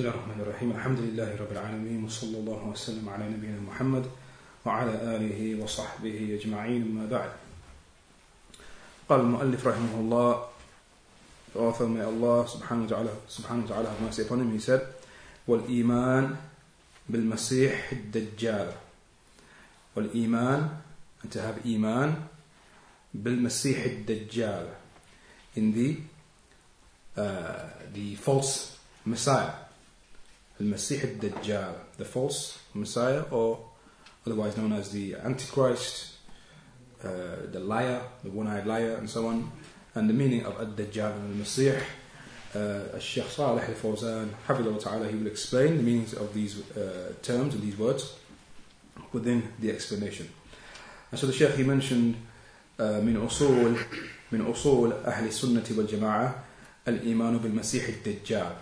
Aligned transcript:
الله 0.00 0.16
الرحمن 0.16 0.40
الرحيم. 0.40 0.68
الحمد 0.72 0.98
لله 1.12 1.30
رب 1.36 1.52
العالمين 1.52 2.00
وصلى 2.08 2.40
الله 2.40 2.60
وسلم 2.72 3.04
على 3.04 3.28
نبينا 3.36 3.60
محمد 3.68 4.08
وعلى 4.64 4.94
آله 4.96 5.60
وصحبه 5.60 6.40
أجمعين. 6.40 6.88
ما 6.88 7.04
بعد 7.04 7.30
قال 9.08 9.20
المؤلف 9.20 9.60
رحمه 9.60 9.94
الله 10.00 10.32
the 11.52 11.60
author 11.60 11.84
may 11.84 12.00
Allah 12.00 12.48
subhanahu 12.48 12.88
wa 12.88 12.92
ta'ala 12.96 13.12
subhanahu 13.28 13.68
have 13.68 14.00
mercy 14.00 14.24
upon 14.24 14.40
him 14.40 14.48
he 14.56 14.58
said 14.58 14.80
والإيمان 15.44 16.32
بالمسيح 17.04 17.92
الدجال. 17.92 18.72
والإيمان 19.96 20.60
and 21.20 21.28
to 21.28 21.44
have 21.44 21.60
إيمان 21.68 22.16
بالمسيح 23.12 23.84
الدجال. 23.84 24.64
In 25.60 25.76
the 25.76 26.00
uh, 27.20 27.68
the 27.92 28.14
false 28.16 28.80
Messiah. 29.04 29.59
المسيح 30.61 31.03
الدجال 31.03 31.73
the 31.97 32.05
false 32.05 32.57
Messiah 32.73 33.23
or 33.31 33.59
otherwise 34.25 34.57
known 34.57 34.73
as 34.73 34.91
the 34.91 35.15
Antichrist 35.15 36.11
uh, 37.03 37.07
the 37.51 37.59
liar 37.59 38.01
the 38.23 38.31
one-eyed 38.31 38.65
liar 38.65 38.95
and 38.95 39.09
so 39.09 39.27
on 39.27 39.51
and 39.95 40.09
the 40.09 40.13
meaning 40.13 40.43
of 40.45 40.53
الدجال 40.59 41.11
and 41.13 41.33
المسيح 41.35 41.81
uh, 42.55 42.99
Sheikh 42.99 43.29
Salih 43.29 43.61
al-Fawzan 43.61 44.27
حفظه 44.47 44.79
تعالى 44.79 45.11
he 45.11 45.15
will 45.15 45.27
explain 45.27 45.77
the 45.77 45.83
meanings 45.83 46.13
of 46.13 46.33
these 46.33 46.61
uh, 46.77 47.13
terms 47.21 47.53
and 47.53 47.63
these 47.63 47.77
words 47.77 48.13
within 49.11 49.43
the 49.59 49.69
explanation 49.71 50.29
and 51.11 51.19
so 51.19 51.27
the 51.27 51.33
Sheikh 51.33 51.55
he 51.55 51.63
mentioned 51.63 52.15
uh, 52.79 53.01
من 53.01 53.17
أصول 53.27 53.75
من 54.31 54.41
أصول 54.53 54.93
أهل 54.93 55.27
السنة 55.27 55.63
والجماعة 55.77 56.43
الإيمان 56.87 57.37
بالمسيح 57.37 57.87
الدجال 57.87 58.55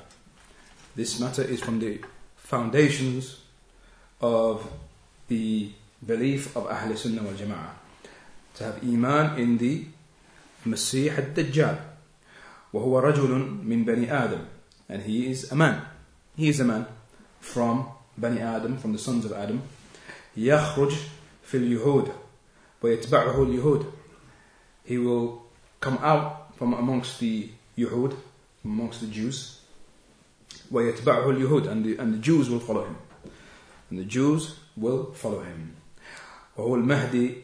This 0.97 1.19
matter 1.19 1.41
is 1.43 1.61
from 1.61 1.79
the 1.79 1.99
foundations 2.35 3.39
of 4.21 4.65
the 5.27 5.71
belief 6.05 6.55
of 6.55 6.67
Ahl 6.67 6.95
Sunnah 6.95 7.23
wal 7.23 7.33
Jama'ah. 7.33 7.73
To 8.55 8.63
have 8.63 8.83
Iman 8.83 9.39
in 9.39 9.57
the 9.57 9.85
Masih 10.65 11.17
al-Dajjal. 11.17 11.93
وهو 12.73 12.99
رجل 12.99 13.29
من 13.63 13.85
بني 13.85 14.09
آدم 14.11 14.45
and 14.89 15.03
he 15.03 15.29
is 15.29 15.51
a 15.51 15.55
man 15.55 15.85
he 16.35 16.49
is 16.49 16.59
a 16.59 16.63
man 16.65 16.85
from 17.39 17.85
بني 18.17 18.41
آدم 18.41 18.79
from 18.81 18.93
the 18.93 18.99
sons 18.99 19.25
of 19.25 19.31
Adam 19.31 19.61
يخرج 20.37 20.93
في 21.43 21.57
اليهود 21.57 22.11
ويتبعه 22.81 23.43
اليهود 23.43 23.85
he 24.85 24.97
will 24.97 25.43
come 25.79 25.97
out 26.01 26.55
from 26.57 26.73
amongst 26.73 27.19
the 27.19 27.49
Yehud 27.77 28.15
amongst 28.65 29.01
the 29.01 29.07
Jews 29.07 29.56
وَيَتْبَعْهُ 30.72 31.24
الْيُهُودِ 31.24 31.66
and 31.66 31.84
the, 31.84 31.96
and 31.96 32.14
the 32.14 32.18
Jews 32.18 32.50
will 32.50 32.60
follow 32.60 32.84
him. 32.84 32.96
And 33.90 33.98
the 33.98 34.04
Jews 34.04 34.58
will 34.76 35.12
follow 35.12 35.40
him. 35.40 35.76
وهو 36.56 36.74
المهدي 36.74 37.34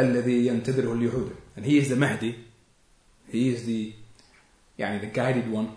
الذي 0.00 0.46
ينتظره 0.46 0.92
اليهود. 0.92 1.32
And 1.56 1.66
he 1.66 1.78
is 1.78 1.88
the 1.88 1.96
Mahdi. 1.96 2.36
He 3.28 3.48
is 3.48 3.64
the, 3.66 3.94
يعني 4.78 5.00
the 5.00 5.06
guided 5.06 5.50
one 5.50 5.74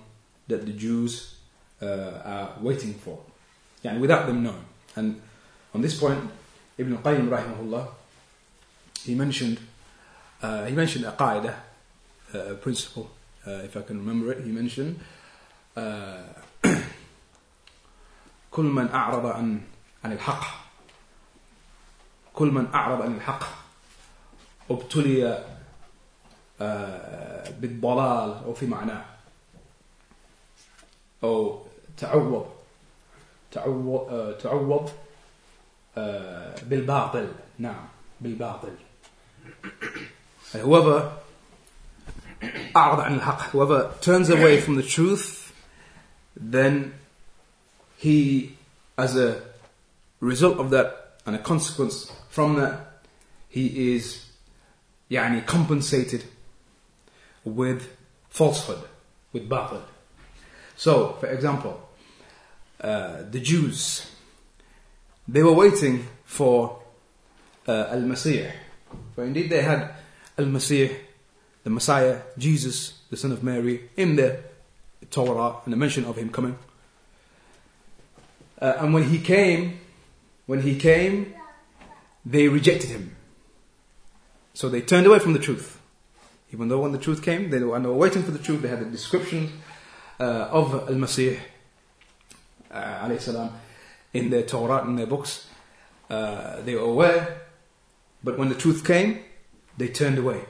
that 0.47 0.65
the 0.65 0.73
Jews 0.73 1.35
uh, 1.81 2.21
are 2.23 2.53
waiting 2.61 2.93
for. 2.93 3.19
يعني 3.83 3.99
without 3.99 4.27
them 4.27 4.43
knowing. 4.43 4.65
And 4.95 5.21
on 5.73 5.81
this 5.81 5.99
point, 5.99 6.29
Ibn 6.77 6.97
Qayyim 6.97 7.29
rahimahullah, 7.29 7.87
he 9.03 9.15
mentioned, 9.15 9.59
uh, 10.41 10.65
he 10.65 10.75
mentioned 10.75 11.05
a 11.05 11.11
qaida, 11.11 11.53
a 12.33 12.55
principle, 12.55 13.09
uh, 13.47 13.61
if 13.63 13.77
I 13.77 13.81
can 13.81 13.99
remember 13.99 14.31
it, 14.31 14.43
he 14.43 14.51
mentioned, 14.51 14.99
uh, 15.75 16.23
كل 18.55 18.63
من 18.63 18.91
أعرض 18.91 19.25
عن 19.25 19.61
عن 20.03 20.11
الحق. 20.11 20.45
كل 22.33 22.47
من 22.47 22.73
أعرض 22.73 23.01
عن 23.01 23.15
الحق. 23.15 23.43
ابتلي 24.71 25.43
بالضلال 27.59 28.43
أو 28.45 28.53
في 28.53 28.65
معناه. 28.65 29.05
أو 31.23 31.65
تعوض. 31.97 32.45
تعوض 33.51 34.37
تعوض 34.37 34.91
بالباطل. 36.63 37.31
نعم 37.59 37.87
بالباطل. 38.21 38.75
Whoever 40.53 41.01
أعرض 42.75 42.99
عن 42.99 43.15
الحق. 43.15 43.51
Whoever 43.51 43.91
turns 44.01 44.29
away 44.29 44.61
from 44.61 44.75
the 44.75 44.83
truth 44.83 45.51
then 46.37 47.04
he, 47.96 48.56
as 48.96 49.16
a 49.16 49.42
result 50.20 50.58
of 50.58 50.70
that 50.70 51.18
and 51.26 51.36
a 51.36 51.38
consequence 51.38 52.10
from 52.28 52.56
that, 52.56 53.02
he 53.48 53.94
is 53.94 54.26
يعني 55.10 55.44
compensated 55.46 56.24
with 57.44 57.96
falsehood, 58.28 58.82
with 59.32 59.48
batil. 59.48 59.82
So, 60.76 61.16
for 61.20 61.26
example, 61.26 61.88
uh, 62.80 63.22
the 63.30 63.40
Jews, 63.40 64.06
they 65.28 65.42
were 65.42 65.52
waiting 65.52 66.06
for 66.24 66.80
uh, 67.68 67.88
Al-Masih. 67.90 68.50
For 69.14 69.24
indeed 69.24 69.50
they 69.50 69.62
had 69.62 69.90
Al-Masih, 70.38 70.96
the 71.64 71.70
Messiah, 71.70 72.20
Jesus, 72.38 73.00
the 73.10 73.16
son 73.16 73.32
of 73.32 73.42
Mary, 73.42 73.90
in 73.96 74.16
the 74.16 74.40
Torah 75.10 75.56
and 75.64 75.72
the 75.72 75.76
mention 75.76 76.04
of 76.04 76.16
him 76.16 76.30
coming. 76.30 76.56
Uh, 78.61 78.73
and 78.79 78.93
when 78.93 79.03
he 79.03 79.19
came, 79.19 79.79
when 80.45 80.61
he 80.61 80.77
came, 80.77 81.33
they 82.25 82.47
rejected 82.47 82.89
him. 82.89 83.15
So 84.53 84.69
they 84.69 84.81
turned 84.81 85.05
away 85.05 85.19
from 85.19 85.33
the 85.33 85.39
truth. 85.39 85.81
Even 86.53 86.69
though 86.69 86.79
when 86.79 86.91
the 86.91 86.97
truth 86.97 87.21
came, 87.21 87.49
they 87.49 87.59
were, 87.59 87.79
waiting 87.93 88.23
for 88.23 88.31
the 88.31 88.39
truth. 88.39 88.61
They 88.61 88.69
had 88.69 88.79
the 88.79 88.85
description 88.85 89.51
uh, 90.19 90.47
of 90.51 90.73
Al-Masih, 90.73 91.37
uh, 92.71 93.17
salam, 93.17 93.51
in 94.13 94.29
their 94.29 94.43
Torah, 94.43 94.85
in 94.85 94.95
their 94.95 95.07
books. 95.07 95.47
Uh, 96.09 96.61
they 96.61 96.75
were 96.75 96.81
aware, 96.81 97.41
but 98.23 98.37
when 98.37 98.47
the 98.47 98.55
truth 98.55 98.85
came, 98.85 99.19
they 99.77 99.89
turned 99.89 100.17
away. 100.17 100.45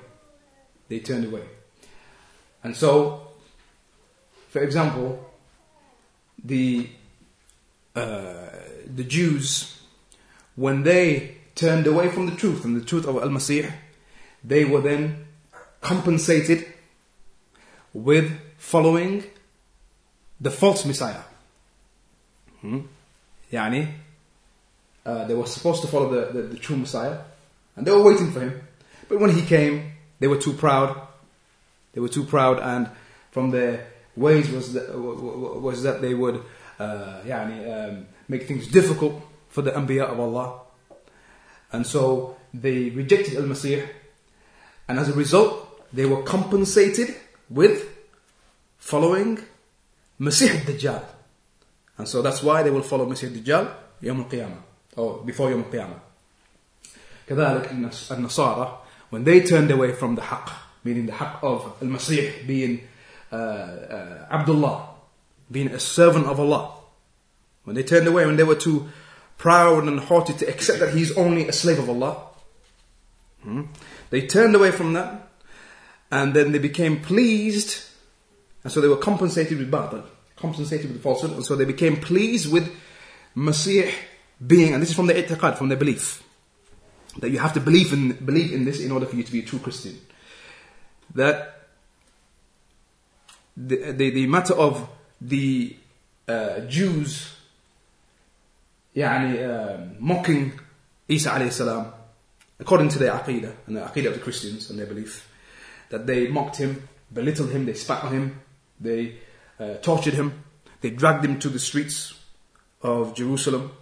They 0.90 1.00
turned 1.00 1.26
away. 1.26 1.44
And 2.64 2.76
so, 2.76 3.28
for 4.50 4.62
example, 4.62 5.32
the 6.44 6.88
uh, 7.96 8.50
the 8.86 9.04
Jews, 9.04 9.82
when 10.56 10.84
they 10.84 11.38
turned 11.56 11.88
away 11.88 12.10
from 12.10 12.26
the 12.26 12.36
truth 12.36 12.66
and 12.66 12.76
the 12.76 12.86
truth 12.86 13.08
of 13.08 13.16
Al 13.16 13.30
Masih, 13.30 13.72
they 14.44 14.66
were 14.66 14.82
then 14.82 15.26
compensated 15.82 16.66
with 17.94 18.40
following 18.58 19.24
the 20.40 20.52
false 20.52 20.86
Messiah. 20.86 21.22
Hmm? 22.62 22.82
Yani, 23.52 23.92
uh, 25.06 25.26
they 25.26 25.34
were 25.34 25.46
supposed 25.46 25.82
to 25.82 25.88
follow 25.88 26.10
the, 26.10 26.34
the, 26.34 26.48
the 26.50 26.58
true 26.58 26.76
Messiah, 26.76 27.20
and 27.76 27.86
they 27.86 27.92
were 27.92 28.04
waiting 28.04 28.32
for 28.32 28.42
him. 28.42 28.62
But 29.08 29.20
when 29.20 29.32
he 29.32 29.44
came, 29.44 29.94
they 30.20 30.28
were 30.28 30.38
too 30.38 30.54
proud. 30.54 31.08
They 31.94 32.02
were 32.02 32.10
too 32.10 32.26
proud, 32.26 32.60
and 32.60 32.90
from 33.32 33.52
their 33.52 33.88
ways 34.16 34.50
was 34.50 34.74
that, 34.74 34.98
was 34.98 35.84
that 35.84 36.02
they 36.02 36.14
would 36.14 36.44
uh, 36.79 37.23
يعني, 37.25 37.67
um, 37.67 38.07
make 38.29 38.47
things 38.47 38.67
difficult 38.69 39.21
for 39.49 39.63
the 39.63 39.71
Anbiya 39.73 40.05
of 40.05 40.21
Allah. 40.21 40.61
And 41.73 41.87
so 41.87 42.37
they 42.55 42.91
rejected 42.91 43.37
Al-Masih. 43.37 43.87
And 44.89 44.99
as 44.99 45.09
a 45.09 45.13
result, 45.13 45.93
they 45.93 46.07
were 46.07 46.23
compensated 46.23 47.15
with 47.49 47.89
following 48.79 49.39
Masih 50.21 50.51
al-Dajjal. 50.61 51.05
And 51.99 52.09
so 52.09 52.23
that's 52.23 52.43
why 52.43 52.63
they 52.63 52.71
will 52.71 52.83
follow 52.83 53.07
Masih 53.07 53.29
al-Dajjal 53.29 53.75
يوم 54.03 54.25
القيامة. 54.25 54.57
Or 54.97 55.23
before 55.25 55.51
يوم 55.51 55.65
القيامة. 55.71 56.01
كذلك 57.29 57.71
النصارى, 58.11 58.79
when 59.11 59.25
they 59.25 59.41
turned 59.41 59.71
away 59.71 59.93
from 59.93 60.15
the 60.15 60.23
haqq, 60.23 60.51
meaning 60.85 61.07
the 61.07 61.13
haqq 61.13 61.43
of 61.43 61.75
Al-Masih 61.83 62.47
being 62.47 62.81
uh, 63.33 63.37
uh, 63.37 64.27
Abdullah, 64.31 64.89
being 65.52 65.68
a 65.70 65.80
servant 65.80 66.26
of 66.28 66.40
Allah. 66.40 66.74
When 67.64 67.76
they 67.76 67.84
turned 67.84 68.08
away, 68.08 68.26
when 68.26 68.36
they 68.36 68.44
were 68.44 68.56
too 68.56 68.90
proud 69.38 69.86
and 69.86 70.00
haughty 70.00 70.34
to 70.34 70.48
accept 70.48 70.80
that 70.80 70.94
he's 70.94 71.16
only 71.18 71.48
a 71.48 71.54
slave 71.54 71.80
of 71.80 71.90
Allah, 71.90 72.28
hmm, 73.44 73.64
they 74.10 74.28
turned 74.28 74.56
away 74.56 74.72
from 74.72 74.94
that 74.94 75.30
and 76.12 76.34
then 76.34 76.52
they 76.52 76.60
became 76.60 77.02
pleased 77.02 77.86
and 78.66 78.72
so 78.74 78.82
they 78.82 78.88
were 78.88 78.98
compensated 78.98 79.60
with 79.60 79.70
batil, 79.70 80.04
compensated 80.36 80.92
with 80.92 81.04
falsehood, 81.04 81.34
and 81.34 81.46
so 81.46 81.56
they 81.56 81.66
became 81.66 81.98
pleased 81.98 82.52
with 82.52 82.76
Masih 83.38 83.94
being, 84.46 84.74
and 84.74 84.82
this 84.82 84.90
is 84.90 84.96
from 84.96 85.06
the 85.06 85.14
i'tiqad, 85.14 85.56
from 85.56 85.70
their 85.70 85.78
belief, 85.78 86.24
that 87.20 87.30
you 87.30 87.38
have 87.38 87.54
to 87.54 87.60
believe 87.60 87.94
in, 87.94 88.14
believe 88.14 88.52
in 88.52 88.66
this 88.66 88.80
in 88.80 88.92
order 88.92 89.06
for 89.06 89.16
you 89.16 89.22
to 89.22 89.32
be 89.32 89.42
a 89.42 89.44
true 89.44 89.60
Christian. 89.60 90.00
That 91.14 91.68
the, 93.56 93.92
the, 93.92 94.10
the 94.10 94.26
matter 94.26 94.56
of 94.56 94.90
the 95.25 95.77
uh, 96.29 96.61
Jews 96.61 97.37
يعني, 98.97 99.39
uh, 99.39 99.95
mocking 99.99 100.53
Isa 101.09 101.31
alayhi 101.31 101.53
salam, 101.53 101.93
according 102.59 102.89
to 102.89 102.99
their 102.99 103.13
aqidah 103.13 103.55
and 103.67 103.77
the 103.77 103.81
aqidah 103.81 104.09
of 104.09 104.15
the 104.15 104.21
Christians 104.21 104.71
and 104.71 104.79
their 104.79 104.87
belief, 104.87 105.29
that 105.91 106.07
they 106.07 106.29
mocked 106.29 106.57
him, 106.57 106.89
belittled 107.13 107.51
him, 107.51 107.67
they 107.67 107.75
spat 107.75 108.05
on 108.05 108.13
him, 108.13 108.41
they 108.81 109.17
uh, 109.59 109.75
tortured 109.75 110.15
him, 110.15 110.45
they 110.81 110.91
dragged 110.91 111.25
him 111.25 111.39
to 111.39 111.49
the 111.49 111.59
streets 111.59 112.15
of 112.83 113.15
Jerusalem, 113.15 113.73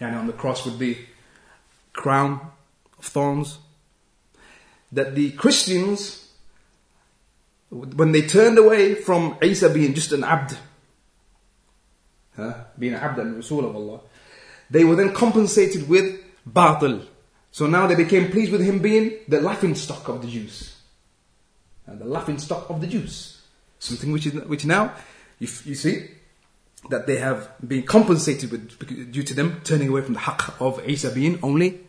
and 0.00 0.16
on 0.16 0.26
the 0.26 0.32
cross 0.32 0.64
with 0.64 0.78
the 0.78 0.96
crown 1.92 2.40
of 2.98 3.04
thorns. 3.04 3.58
That 4.92 5.14
the 5.14 5.32
Christians, 5.32 6.21
when 7.73 8.11
they 8.11 8.21
turned 8.21 8.57
away 8.57 8.95
from 8.95 9.37
Isa 9.41 9.69
being 9.69 9.93
just 9.93 10.11
an 10.11 10.23
abd, 10.23 10.57
huh, 12.35 12.53
being 12.77 12.93
an 12.93 12.99
abd 12.99 13.19
and 13.19 13.35
Rasul 13.35 13.65
of 13.65 13.75
Allah, 13.75 14.01
they 14.69 14.83
were 14.83 14.95
then 14.95 15.13
compensated 15.13 15.89
with 15.89 16.19
batil. 16.47 17.05
So 17.51 17.67
now 17.67 17.87
they 17.87 17.95
became 17.95 18.31
pleased 18.31 18.51
with 18.51 18.61
him 18.61 18.79
being 18.79 19.13
the 19.27 19.39
laughing 19.41 19.75
stock 19.75 20.07
of 20.07 20.21
the 20.21 20.27
Jews. 20.27 20.75
And 21.85 21.99
the 21.99 22.05
laughing 22.05 22.39
stock 22.39 22.69
of 22.69 22.81
the 22.81 22.87
Jews. 22.87 23.41
Something 23.79 24.11
which 24.11 24.25
is 24.27 24.33
which 24.45 24.65
now 24.65 24.93
you, 25.39 25.47
you 25.65 25.75
see 25.75 26.07
that 26.89 27.05
they 27.05 27.17
have 27.17 27.51
been 27.65 27.83
compensated 27.83 28.51
with 28.51 29.11
due 29.11 29.23
to 29.23 29.33
them 29.33 29.61
turning 29.63 29.89
away 29.89 30.01
from 30.01 30.13
the 30.13 30.21
haqq 30.21 30.61
of 30.61 30.87
Isa 30.87 31.11
being 31.11 31.39
only 31.43 31.81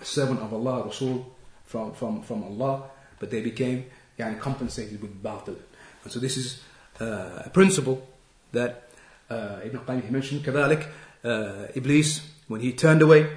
a 0.00 0.04
servant 0.04 0.40
of 0.40 0.52
Allah, 0.52 0.84
Rasul 0.84 1.34
from, 1.64 1.92
from, 1.92 2.22
from 2.22 2.44
Allah, 2.44 2.84
but 3.18 3.30
they 3.30 3.40
became 3.40 3.86
yani 4.18 4.38
compensated 4.40 5.00
with 5.00 5.22
batil. 5.22 5.56
And 6.02 6.12
so 6.12 6.20
this 6.20 6.36
is 6.36 6.60
uh, 7.00 7.42
a 7.44 7.50
principle 7.50 8.06
that 8.52 8.88
uh, 9.30 9.60
Ibn 9.64 9.80
Qayyim 9.80 10.10
mentioned. 10.10 10.44
Kadalik, 10.44 10.86
uh, 11.24 11.66
Iblis, 11.74 12.20
when 12.48 12.60
he 12.60 12.72
turned 12.72 13.02
away 13.02 13.28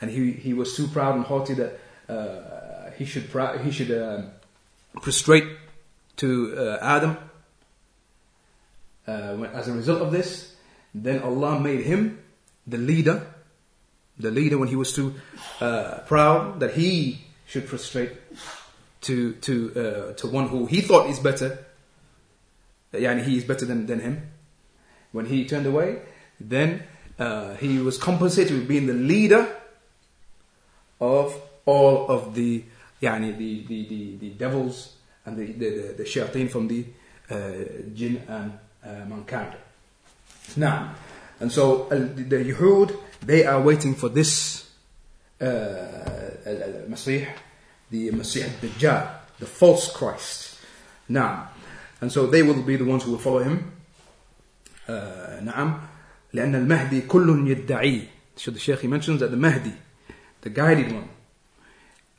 and 0.00 0.10
he, 0.10 0.32
he 0.32 0.52
was 0.52 0.76
too 0.76 0.86
proud 0.88 1.16
and 1.16 1.24
haughty 1.24 1.54
that 1.54 1.80
uh, 2.08 2.90
he 2.96 3.04
should, 3.04 3.30
pra- 3.30 3.58
he 3.58 3.70
should 3.70 3.90
um, 3.90 4.30
prostrate 5.00 5.44
to 6.16 6.56
uh, 6.56 6.78
Adam, 6.80 7.16
uh, 9.06 9.44
as 9.54 9.68
a 9.68 9.72
result 9.72 10.02
of 10.02 10.12
this, 10.12 10.54
then 10.94 11.22
Allah 11.22 11.60
made 11.60 11.84
him 11.84 12.18
the 12.66 12.78
leader. 12.78 13.26
The 14.18 14.30
leader, 14.30 14.58
when 14.58 14.68
he 14.68 14.76
was 14.76 14.92
too 14.92 15.14
uh, 15.60 15.98
proud 16.06 16.60
that 16.60 16.74
he 16.74 17.20
should 17.46 17.68
prostrate 17.68 18.12
to 19.06 19.32
to 19.34 19.54
uh, 19.74 20.12
to 20.14 20.26
one 20.26 20.48
who 20.48 20.66
he 20.66 20.80
thought 20.80 21.08
is 21.08 21.18
better. 21.18 21.64
Yani 22.92 23.22
he 23.24 23.36
is 23.36 23.44
better 23.44 23.66
than, 23.66 23.86
than 23.86 24.00
him. 24.00 24.30
When 25.12 25.26
he 25.26 25.46
turned 25.46 25.66
away, 25.66 26.00
then 26.40 26.82
uh, 27.18 27.54
he 27.54 27.78
was 27.78 27.98
compensated 27.98 28.52
with 28.52 28.68
being 28.68 28.86
the 28.86 28.94
leader 28.94 29.48
of 31.00 31.34
all 31.66 32.08
of 32.08 32.34
the 32.34 32.64
yani 33.02 33.36
the, 33.36 33.66
the, 33.66 33.88
the, 33.88 34.16
the 34.16 34.30
devils 34.30 34.94
and 35.24 35.36
the, 35.36 35.46
the, 35.52 35.70
the, 35.70 35.92
the 35.98 36.04
shayateen 36.04 36.50
from 36.50 36.68
the 36.68 36.84
uh, 37.30 37.92
jinn 37.94 38.22
and 38.28 38.58
uh, 38.84 39.04
mankind. 39.06 39.54
Now, 40.56 40.94
and 41.40 41.50
so 41.52 41.84
uh, 41.88 41.96
the, 41.96 42.22
the 42.22 42.52
Yahud, 42.52 42.96
they 43.22 43.44
are 43.44 43.60
waiting 43.60 43.94
for 43.94 44.08
this 44.08 44.70
uh, 45.40 45.44
Masih, 46.88 47.28
the 47.89 48.11
Masih 48.11 48.49
Dajjal, 48.59 49.09
the 49.39 49.45
false 49.45 49.91
Christ. 49.91 50.57
Now, 51.09 51.49
and 51.99 52.11
so 52.11 52.25
they 52.25 52.41
will 52.41 52.61
be 52.61 52.75
the 52.75 52.85
ones 52.85 53.03
who 53.03 53.11
will 53.11 53.19
follow 53.19 53.39
him. 53.39 53.71
Uh, 54.87 55.39
نعم 55.41 55.79
لأن 56.33 56.55
المهدي 56.55 57.01
كل 57.01 57.47
يدعي 57.47 58.07
so 58.35 58.51
the 58.51 58.59
Shaykh 58.59 58.83
mentions 58.85 59.19
that 59.19 59.31
the 59.31 59.37
Mahdi 59.37 59.73
the 60.41 60.49
guided 60.49 60.91
one 60.91 61.07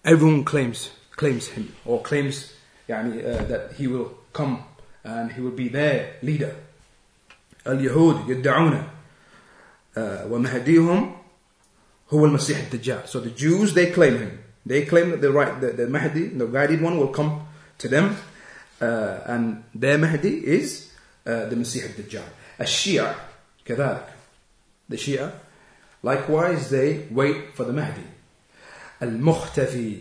everyone 0.05 0.45
claims 0.45 0.91
claims 1.17 1.49
him 1.49 1.75
or 1.85 2.01
claims 2.01 2.53
يعني, 2.89 3.25
uh, 3.25 3.45
that 3.45 3.73
he 3.73 3.87
will 3.87 4.17
come 4.33 4.65
and 5.05 5.33
he 5.33 5.41
will 5.41 5.51
be 5.51 5.69
their 5.69 6.15
leader 6.23 6.55
اليهود 7.67 8.29
يدعون 8.29 8.85
uh, 9.97 10.01
ومهديهم 10.01 11.17
هو 12.11 12.25
المسيح 12.25 12.59
الدجال 12.59 13.09
so 13.09 13.21
the 13.21 13.31
Jews 13.31 13.75
they 13.75 13.91
claim 13.91 14.19
him 14.19 14.39
they 14.67 14.85
claim 14.85 15.11
that 15.11 15.21
the 15.21 15.31
right 15.33 15.61
the, 15.61 15.69
the 15.69 15.87
Mahdi 15.87 16.29
the 16.29 16.47
guided 16.47 16.81
one 16.81 16.99
will 16.99 17.09
come 17.09 17.47
to 17.79 17.89
them 17.89 18.17
uh, 18.81 19.21
and 19.27 19.65
their 19.75 19.99
Mahdi 19.99 20.47
is 20.47 20.93
uh, 21.27 21.47
the 21.47 21.57
Masih 21.57 21.83
al-Dajjal 21.83 22.25
الشيعة 22.61 23.15
كذلك 23.65 24.07
the 24.89 24.97
Shia 24.97 25.33
likewise 26.03 26.71
they 26.71 27.07
wait 27.11 27.55
for 27.55 27.65
the 27.65 27.73
Mahdi 27.73 28.05
المختفي 29.03 29.97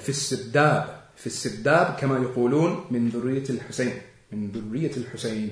في 0.00 0.08
السرداب 0.08 1.02
في 1.16 1.26
السرداب 1.26 1.96
كما 2.00 2.18
يقولون 2.18 2.86
من 2.90 3.08
ذرية 3.08 3.44
الحسين 3.50 3.92
من 4.32 4.50
ذرية 4.50 4.90
الحسين 4.96 5.50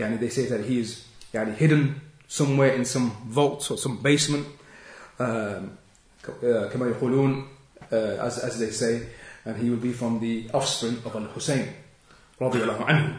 يعني 0.00 0.18
they 0.18 0.28
say 0.28 0.46
that 0.46 0.64
he 0.64 0.80
is 0.80 1.04
يعني 1.34 1.56
hidden 1.56 2.00
somewhere 2.28 2.72
in 2.74 2.84
some 2.84 3.10
vault 3.26 3.70
or 3.70 3.78
some 3.78 3.98
basement 4.02 4.46
كما 6.73 6.87
يقولون 6.87 7.47
as, 7.91 8.37
as 8.37 8.59
they 8.59 8.71
say 8.71 9.01
and 9.45 9.57
he 9.57 9.69
will 9.69 9.77
be 9.77 9.91
from 9.91 10.19
the 10.19 10.49
offspring 10.53 10.97
of 11.05 11.15
Al-Hussein 11.15 11.65
رضي 12.41 12.63
الله 12.63 12.85
عنه. 12.85 13.17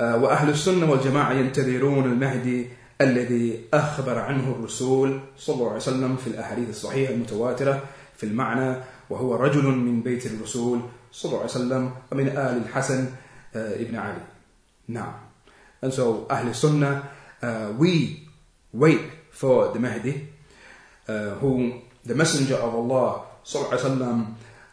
وأهل 0.00 0.50
السنة 0.50 0.90
والجماعة 0.90 1.32
ينتظرون 1.32 2.04
المهدي 2.04 2.66
الذي 3.00 3.64
أخبر 3.74 4.18
عنه 4.18 4.50
الرسول 4.50 5.20
صلى 5.38 5.54
الله 5.54 5.66
عليه 5.66 5.76
وسلم 5.76 6.16
في 6.16 6.26
الأحاديث 6.26 6.68
الصحيحة 6.68 7.12
المتواترة 7.12 7.82
في 8.16 8.26
المعنى 8.26 8.76
وهو 9.10 9.34
رجل 9.34 9.64
من 9.64 10.02
بيت 10.02 10.26
الرسول 10.26 10.80
صلى 11.12 11.28
الله 11.28 11.40
عليه 11.40 11.50
وسلم 11.50 11.94
ومن 12.12 12.28
آل 12.28 12.62
الحسن 12.66 13.14
ابن 13.54 13.96
علي. 13.96 14.22
نعم. 14.88 15.14
And 15.84 15.92
so 15.92 16.26
أهل 16.30 16.48
السنة 16.48 17.02
uh, 17.42 17.72
we 17.78 18.26
wait 18.72 19.00
for 19.30 19.68
the 19.72 19.78
Mahdi. 19.78 20.31
uh, 21.11 21.29
whom 21.41 21.81
the 22.05 22.15
messenger 22.15 22.55
of 22.55 22.73
Allah 22.75 23.23
صلى 23.45 23.65
الله 23.65 23.69
عليه 23.69 23.81
وسلم 23.81 24.25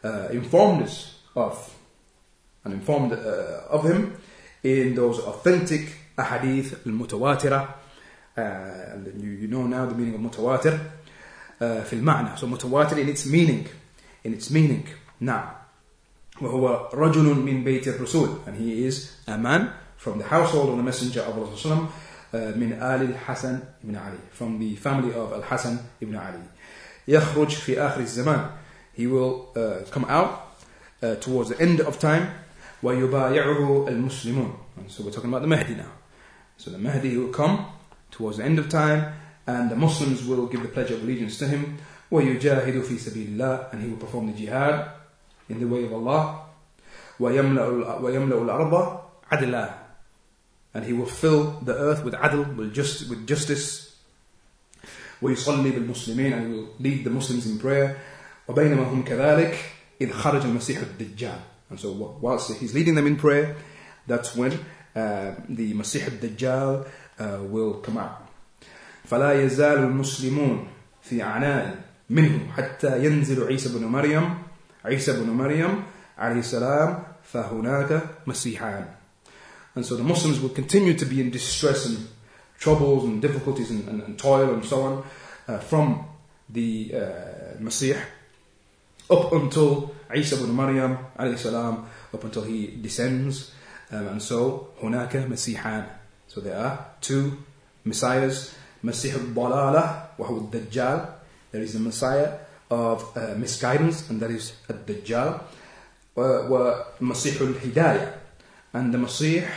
uh, 0.04 0.28
informed 0.32 0.82
us 0.82 1.14
of 1.36 1.74
and 2.64 2.74
informed 2.74 3.12
uh, 3.12 3.68
of 3.70 3.84
him 3.84 4.16
in 4.62 4.94
those 4.94 5.18
authentic 5.20 5.82
ahadith 6.18 6.86
al-mutawatira 6.86 7.74
uh, 8.36 8.42
you, 9.16 9.30
you 9.30 9.48
know 9.48 9.66
now 9.66 9.86
the 9.86 9.94
meaning 9.94 10.14
of 10.14 10.20
mutawatir 10.20 10.74
uh, 11.60 11.82
في 11.84 11.92
المعنى 11.92 12.36
so 12.38 12.46
mutawatir 12.46 12.98
in 12.98 13.08
its 13.08 13.26
meaning 13.26 13.66
in 14.24 14.34
its 14.34 14.50
meaning 14.50 14.86
now 15.20 15.50
وهو 16.40 16.90
رجل 16.92 17.34
من 17.34 17.64
بيت 17.64 17.88
الرسول 17.88 18.40
and 18.46 18.56
he 18.56 18.84
is 18.84 19.16
a 19.28 19.38
man 19.38 19.70
from 19.96 20.18
the 20.18 20.24
household 20.24 20.70
of 20.70 20.76
the 20.76 20.82
messenger 20.82 21.20
of 21.22 21.36
Allah 21.38 21.46
uh, 21.46 21.86
من 22.34 22.72
آل 22.72 23.02
الحسن 23.14 23.60
ibn 23.84 23.96
Ali 23.96 24.18
from 24.32 24.58
the 24.58 24.74
family 24.76 25.14
of 25.14 25.32
Al-Hasan 25.32 25.78
ibn 26.00 26.16
Ali 26.16 26.42
يخرج 27.08 27.48
في 27.48 27.78
آخر 27.80 28.00
الزمان 28.00 28.50
he 28.96 29.06
will 29.06 29.48
uh, 29.56 29.84
come 29.90 30.04
out 30.08 30.56
uh, 31.02 31.14
towards 31.16 31.50
the 31.50 31.60
end 31.60 31.80
of 31.80 31.98
time 31.98 32.26
ويبايعه 32.82 33.88
المسلمون 33.88 34.52
and 34.78 34.90
so 34.90 35.04
we're 35.04 35.10
talking 35.10 35.30
about 35.30 35.42
the 35.42 35.48
Mahdi 35.48 35.74
now 35.74 35.92
so 36.56 36.70
the 36.70 36.78
Mahdi 36.78 37.16
will 37.16 37.32
come 37.32 37.66
towards 38.10 38.38
the 38.38 38.44
end 38.44 38.58
of 38.58 38.68
time 38.68 39.12
and 39.46 39.70
the 39.70 39.76
Muslims 39.76 40.24
will 40.24 40.46
give 40.46 40.62
the 40.62 40.68
pledge 40.68 40.90
of 40.90 41.02
allegiance 41.02 41.38
to 41.38 41.46
him 41.46 41.78
ويجاهد 42.10 42.82
في 42.82 42.98
سبيل 42.98 43.26
الله 43.28 43.70
and 43.72 43.82
he 43.82 43.88
will 43.88 43.96
perform 43.96 44.26
the 44.26 44.32
jihad 44.32 44.90
in 45.48 45.60
the 45.60 45.66
way 45.66 45.84
of 45.84 45.92
Allah 45.92 46.40
ويملأ, 47.20 48.00
ويملأ 48.00 48.42
الأرض 48.42 49.00
عدلا 49.32 49.77
and 50.74 50.84
he 50.84 50.92
will 50.92 51.06
fill 51.06 51.60
the 51.62 51.74
earth 51.74 52.04
with 52.04 52.14
adl, 52.14 52.56
with, 52.56 52.74
just, 52.74 53.08
with 53.08 53.26
justice 53.26 53.90
ويصلي 55.22 55.70
بالمسلمين 55.70 56.32
and 56.32 56.46
he 56.46 56.52
will 56.52 56.68
lead 56.80 57.04
the 57.04 57.10
Muslims 57.10 57.46
in 57.46 57.58
prayer 57.58 57.96
وبينما 58.48 58.82
هم 58.82 59.04
كذلك 59.04 59.58
إذ 60.00 60.12
خرج 60.12 60.42
المسيح 60.44 60.80
الدجال 60.80 61.38
and 61.70 61.80
so 61.80 61.92
whilst 62.20 62.52
he's 62.60 62.74
leading 62.74 62.94
them 62.94 63.06
in 63.06 63.16
prayer 63.16 63.56
that's 64.06 64.36
when 64.36 64.52
uh, 64.96 65.32
the 65.48 65.72
Masih 65.72 66.04
al-Dajjal 66.04 66.86
uh, 67.18 67.38
will 67.44 67.74
come 67.74 67.98
out 67.98 68.20
فلا 69.04 69.42
يزال 69.42 69.78
المسلمون 69.78 70.66
في 71.02 71.22
عناء 71.22 71.78
منه 72.10 72.52
حتى 72.56 73.04
ينزل 73.04 73.46
عيسى 73.46 73.78
بن 73.78 73.84
مريم 73.84 74.34
عيسى 74.84 75.20
بن 75.20 75.30
مريم 75.30 75.82
عليه 76.18 76.38
السلام 76.38 77.02
فهناك 77.32 78.02
مسيحان 78.26 78.86
and 79.75 79.85
so 79.85 79.95
the 79.95 80.03
Muslims 80.03 80.39
will 80.39 80.49
continue 80.49 80.93
to 80.93 81.05
be 81.05 81.21
in 81.21 81.29
distress 81.29 81.85
and 81.85 82.07
troubles 82.57 83.05
and 83.05 83.21
difficulties 83.21 83.71
and, 83.71 83.87
and, 83.87 84.01
and 84.01 84.19
toil 84.19 84.53
and 84.53 84.65
so 84.65 84.81
on 84.81 85.03
uh, 85.47 85.59
from 85.59 86.05
the 86.49 86.91
uh, 86.93 86.99
Masih 87.59 87.99
up 89.09 89.33
until 89.33 89.95
Isa 90.13 90.35
ibn 90.35 90.55
Maryam 90.55 90.97
salam, 91.37 91.87
up 92.13 92.23
until 92.23 92.43
he 92.43 92.77
descends. 92.81 93.51
Um, 93.91 94.07
and 94.07 94.21
so, 94.21 94.69
هناك 94.81 95.27
مسيحان. 95.27 95.85
So 96.27 96.41
there 96.41 96.57
are 96.57 96.85
two 97.01 97.37
messiahs, 97.85 98.55
Masih 98.83 99.13
al-Dalala, 99.13 100.15
وهو 100.19 100.51
Dajjal. 100.51 101.09
There 101.51 101.61
is 101.61 101.73
the 101.73 101.79
messiah 101.79 102.37
of 102.69 103.17
uh, 103.17 103.33
misguidance, 103.35 104.09
and 104.09 104.19
that 104.21 104.29
is 104.29 104.53
الدجال. 104.69 105.41
al 106.17 107.53
Hidayah 107.63 108.13
And 108.72 108.92
the 108.92 108.98
Masih 108.98 109.48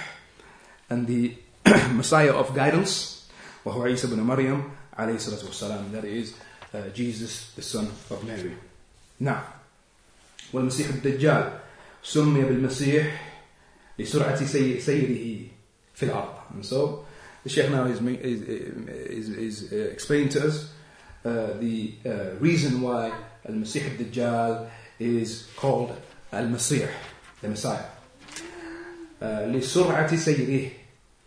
and 0.90 1.08
the 1.08 1.36
Messiah 1.94 2.34
of 2.34 2.54
guidance 2.54 3.18
وهو 3.66 3.84
عيسى 3.84 4.08
بن 4.08 4.20
مريم 4.20 4.64
عليه 4.98 5.16
الصلاة 5.16 5.46
والسلام. 5.46 5.92
That 5.92 6.06
is 6.06 6.34
uh, 6.74 6.90
Jesus, 6.94 7.52
the 7.56 7.62
son 7.62 7.88
of 8.10 8.24
Mary. 8.24 8.56
Now, 9.20 9.44
والمسيح 10.54 10.88
الدجال 10.88 11.60
سمي 12.04 12.42
بالمسيح 12.42 13.22
لسرعة 14.00 14.46
سيره 14.46 15.48
في 15.96 16.04
الأرض. 16.04 16.34
And 16.54 16.66
so, 16.66 17.06
the 17.44 17.50
Sheikh 17.50 17.70
now 17.72 17.86
is, 17.86 18.02
is, 18.02 18.42
is, 18.42 19.30
is 19.30 19.74
uh, 19.74 19.76
explaining 19.92 20.30
to 20.30 20.48
us 20.48 20.72
uh, 21.26 21.54
the 21.60 21.94
uh, 22.06 22.36
reason 22.40 22.82
why 22.82 23.12
Al-Masih 23.48 23.92
al-Dajjal 23.92 24.70
is 25.00 25.50
called 25.56 25.96
Al-Masih, 26.32 26.90
the 27.42 27.50
Messiah. 27.50 27.84
Uh, 29.22 29.26
لسرعة 29.50 30.16
سيره 30.16 30.70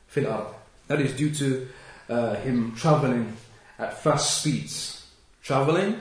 في 0.08 0.20
الأرض. 0.20 0.54
That 0.88 1.00
is 1.00 1.12
due 1.12 1.30
to 1.30 1.66
uh, 2.08 2.34
him 2.36 2.72
traveling 2.76 3.36
at 3.78 4.02
fast 4.02 4.38
speeds. 4.38 5.06
Traveling 5.42 5.98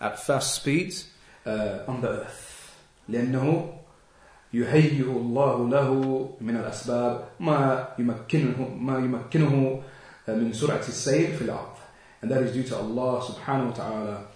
at 0.00 0.18
fast 0.18 0.54
speeds 0.54 1.08
uh, 1.44 1.80
on 1.86 2.00
the 2.00 2.08
earth. 2.08 2.72
لأنه 3.08 3.74
يهيئ 4.54 5.04
الله 5.04 5.68
له 5.68 6.30
من 6.40 6.56
الأسباب 6.56 7.28
ما 7.40 7.88
يمكنه 7.98 8.76
ما 8.80 8.98
يمكنه 8.98 9.82
من 10.28 10.52
سرعة 10.52 10.88
السير 10.88 11.36
في 11.36 11.42
الأرض. 11.42 11.76
And 12.22 12.30
that 12.30 12.42
is 12.42 12.52
due 12.52 12.64
to 12.64 12.76
Allah 12.76 13.22
subhanahu 13.22 13.66
wa 13.66 13.72
ta'ala 13.72 14.26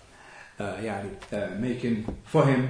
uh, 0.60 0.76
يعني, 0.82 1.10
uh, 1.32 1.58
making 1.58 2.04
for 2.24 2.44
him 2.44 2.68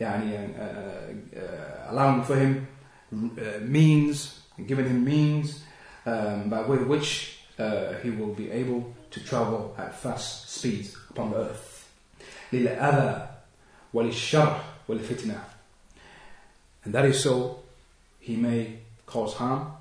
يعني 0.00 0.54
uh, 0.54 1.38
uh, 1.38 1.90
allowing 1.90 2.22
for 2.22 2.36
him 2.36 2.66
uh, 3.12 3.58
means 3.60 4.40
and 4.56 4.66
giving 4.66 4.86
him 4.86 5.04
means 5.04 5.62
um, 6.06 6.48
by 6.48 6.62
way 6.62 6.76
of 6.76 6.86
which 6.86 7.38
uh, 7.58 7.94
he 8.02 8.10
will 8.10 8.34
be 8.34 8.50
able 8.50 8.94
to 9.10 9.24
travel 9.24 9.74
at 9.78 9.94
fast 9.94 10.50
speeds 10.50 10.96
upon 11.10 11.30
the 11.30 11.36
earth. 11.36 11.88
للأذى 12.52 13.28
وللشر 13.94 14.60
والفتنة 14.88 15.40
and 16.84 16.94
that 16.94 17.04
is 17.04 17.20
so 17.20 17.60
he 18.20 18.36
may 18.36 18.78
cause 19.06 19.34
harm 19.34 19.72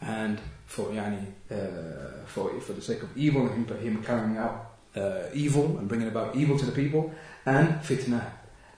and 0.00 0.40
for 0.66 0.86
yani, 0.86 1.24
uh, 1.50 2.26
for 2.26 2.60
for 2.60 2.72
the 2.72 2.82
sake 2.82 3.02
of 3.02 3.16
evil 3.16 3.46
and 3.46 3.68
him, 3.68 3.78
him 3.78 4.02
carrying 4.02 4.36
out 4.36 4.72
uh, 4.96 5.24
evil 5.32 5.78
and 5.78 5.88
bringing 5.88 6.08
about 6.08 6.34
evil 6.34 6.58
to 6.58 6.66
the 6.66 6.72
people 6.72 7.14
and 7.44 7.68
fitna 7.80 8.22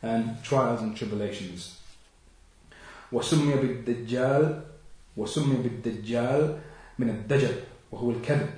and 0.02 0.42
trials 0.44 0.82
and 0.82 0.96
tribulations 0.96 1.78
وسمي 3.13 3.53
بالدجال 3.55 4.61
وسمي 5.17 5.55
بالدجال 5.55 6.59
من 6.99 7.09
الدجل 7.09 7.55
وهو 7.91 8.11
الكذب 8.11 8.49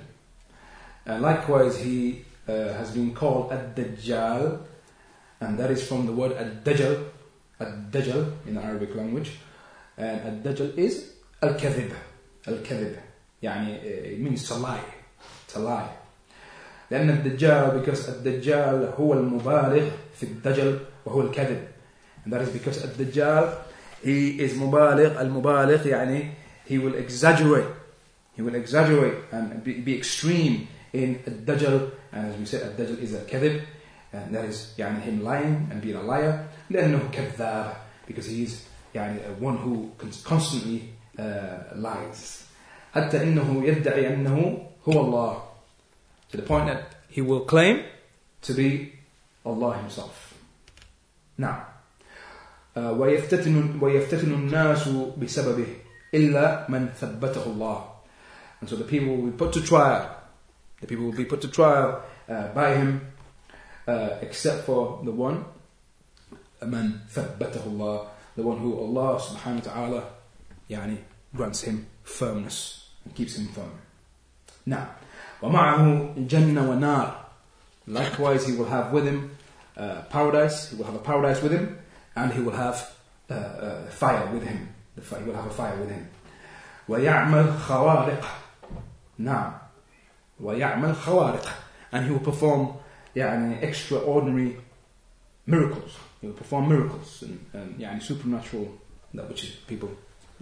uh, 1.06 1.18
likewise 1.18 1.78
he 1.78 2.24
uh, 2.48 2.52
has 2.72 2.90
been 2.90 3.14
called 3.14 3.52
الدجال 3.52 4.58
and 5.40 5.58
that 5.58 5.70
is 5.70 5.86
from 5.86 6.06
the 6.06 6.12
word 6.12 6.32
الدجل 6.32 7.16
الدجل 7.60 8.32
in 8.46 8.54
the 8.54 8.62
Arabic 8.62 8.94
language. 8.94 9.30
And 9.98 10.44
الدجل 10.44 10.78
is 10.78 10.94
الكذب 11.42 11.92
الكذب. 12.48 12.96
يعني 13.42 13.80
it 13.82 14.20
means 14.20 14.48
to 14.48 14.54
lie 14.54 14.84
to 15.48 15.58
lie. 15.58 15.88
لأن 16.90 17.10
الدجال 17.10 17.82
because 17.84 18.08
الدجال 18.08 18.94
هو 18.98 19.12
المبالغ 19.12 19.90
في 20.14 20.22
الدجل 20.22 20.78
وهو 21.06 21.20
الكذب. 21.20 21.66
And 22.24 22.32
that 22.32 22.42
is 22.42 22.50
because 22.50 22.84
الدجال 22.84 23.58
he 24.03 24.39
is 24.39 24.53
مبالغ 24.53 25.21
المبالغ 25.21 25.87
يعني 25.87 26.31
he 26.67 26.77
will 26.77 26.95
exaggerate 26.95 27.69
he 28.37 28.41
will 28.41 28.55
exaggerate 28.55 29.17
and 29.31 29.63
be, 29.63 29.73
be 29.73 29.97
extreme 29.97 30.67
in 30.93 31.15
الدجل 31.27 31.89
and 32.13 32.33
as 32.33 32.37
we 32.39 32.45
said 32.45 32.61
الدجل 32.61 32.97
is 33.03 33.13
الكذب 33.13 33.61
and 34.13 34.35
that 34.35 34.45
is 34.45 34.73
يعني 34.77 35.01
him 35.03 35.23
lying 35.23 35.69
and 35.71 35.81
being 35.81 35.95
a 35.95 36.01
liar 36.01 36.47
لأنه 36.69 37.09
كذاب 37.11 37.73
because 38.07 38.27
he 38.27 38.43
is 38.43 38.65
يعني 38.95 39.19
one 39.39 39.57
who 39.57 39.91
constantly 40.23 40.89
uh, 41.17 41.75
lies 41.75 42.45
حتى 42.95 43.23
إنه 43.23 43.63
يدعي 43.65 44.13
أنه 44.13 44.67
هو 44.89 45.01
الله 45.01 45.41
to 46.31 46.37
the 46.37 46.43
point 46.43 46.67
that 46.67 46.95
he 47.09 47.21
will 47.21 47.41
claim 47.41 47.83
to 48.41 48.53
be 48.53 48.93
Allah 49.45 49.77
himself 49.77 50.33
now 51.37 51.49
uh, 51.49 51.74
ويفتتن, 52.77 53.79
ويفتتن 53.81 54.31
الناس 54.31 54.89
بسببه 55.17 55.67
إلا 56.13 56.65
من 56.69 56.89
ثبته 56.99 57.43
الله 57.45 57.85
and 58.61 58.69
so 58.69 58.75
the 58.75 58.83
people 58.83 59.15
will 59.15 59.31
be 59.31 59.37
put 59.37 59.51
to 59.51 59.61
trial 59.61 60.15
the 60.79 60.87
people 60.87 61.05
will 61.05 61.17
be 61.17 61.25
put 61.25 61.41
to 61.41 61.47
trial 61.47 62.01
uh, 62.29 62.47
by 62.49 62.75
him 62.75 63.01
uh, 63.87 64.17
except 64.21 64.65
for 64.65 65.01
the 65.03 65.11
one 65.11 65.43
من 66.63 66.99
ثبته 67.09 67.65
الله 67.65 68.07
the 68.37 68.43
one 68.43 68.57
who 68.59 68.77
Allah 68.77 69.19
subhanahu 69.19 69.65
wa 69.65 69.73
ta'ala 69.73 70.03
يعني 70.69 70.97
grants 71.35 71.61
him 71.63 71.87
firmness 72.03 72.89
and 73.05 73.15
keeps 73.15 73.35
him 73.37 73.47
firm 73.47 73.71
now 74.65 74.95
ومعه 75.41 76.15
جنة 76.27 76.69
ونار 76.69 77.15
likewise 77.87 78.45
he 78.45 78.53
will 78.53 78.65
have 78.69 78.91
with 78.91 79.05
him 79.05 79.31
uh, 79.77 80.03
paradise 80.09 80.69
he 80.69 80.75
will 80.75 80.85
have 80.85 80.95
a 80.95 80.99
paradise 80.99 81.41
with 81.41 81.51
him 81.51 81.77
and 82.15 82.33
he 82.33 82.41
will 82.41 82.57
have 82.65 82.91
uh, 83.29 83.33
uh, 83.33 83.85
fire 83.89 84.25
with 84.33 84.43
him 84.43 84.69
he 84.95 85.23
will 85.23 85.35
have 85.35 85.47
a 85.47 85.49
fire 85.49 85.77
with 85.77 85.89
him 85.89 86.07
ويعمل 86.89 87.53
خوارق 87.67 88.25
نعم 89.17 89.53
ويعمل 90.39 90.95
خوارق 90.95 91.45
and 91.93 92.05
he 92.05 92.11
will 92.11 92.31
perform 92.31 92.75
يعني 93.15 93.61
extraordinary 93.61 94.57
miracles 95.47 95.97
he 96.21 96.27
will 96.27 96.33
perform 96.33 96.69
miracles 96.69 97.23
and, 97.23 97.39
and 97.53 97.79
يعني 97.79 98.01
supernatural 98.01 98.67
that 99.13 99.29
which 99.29 99.43
is 99.43 99.51
people 99.67 99.89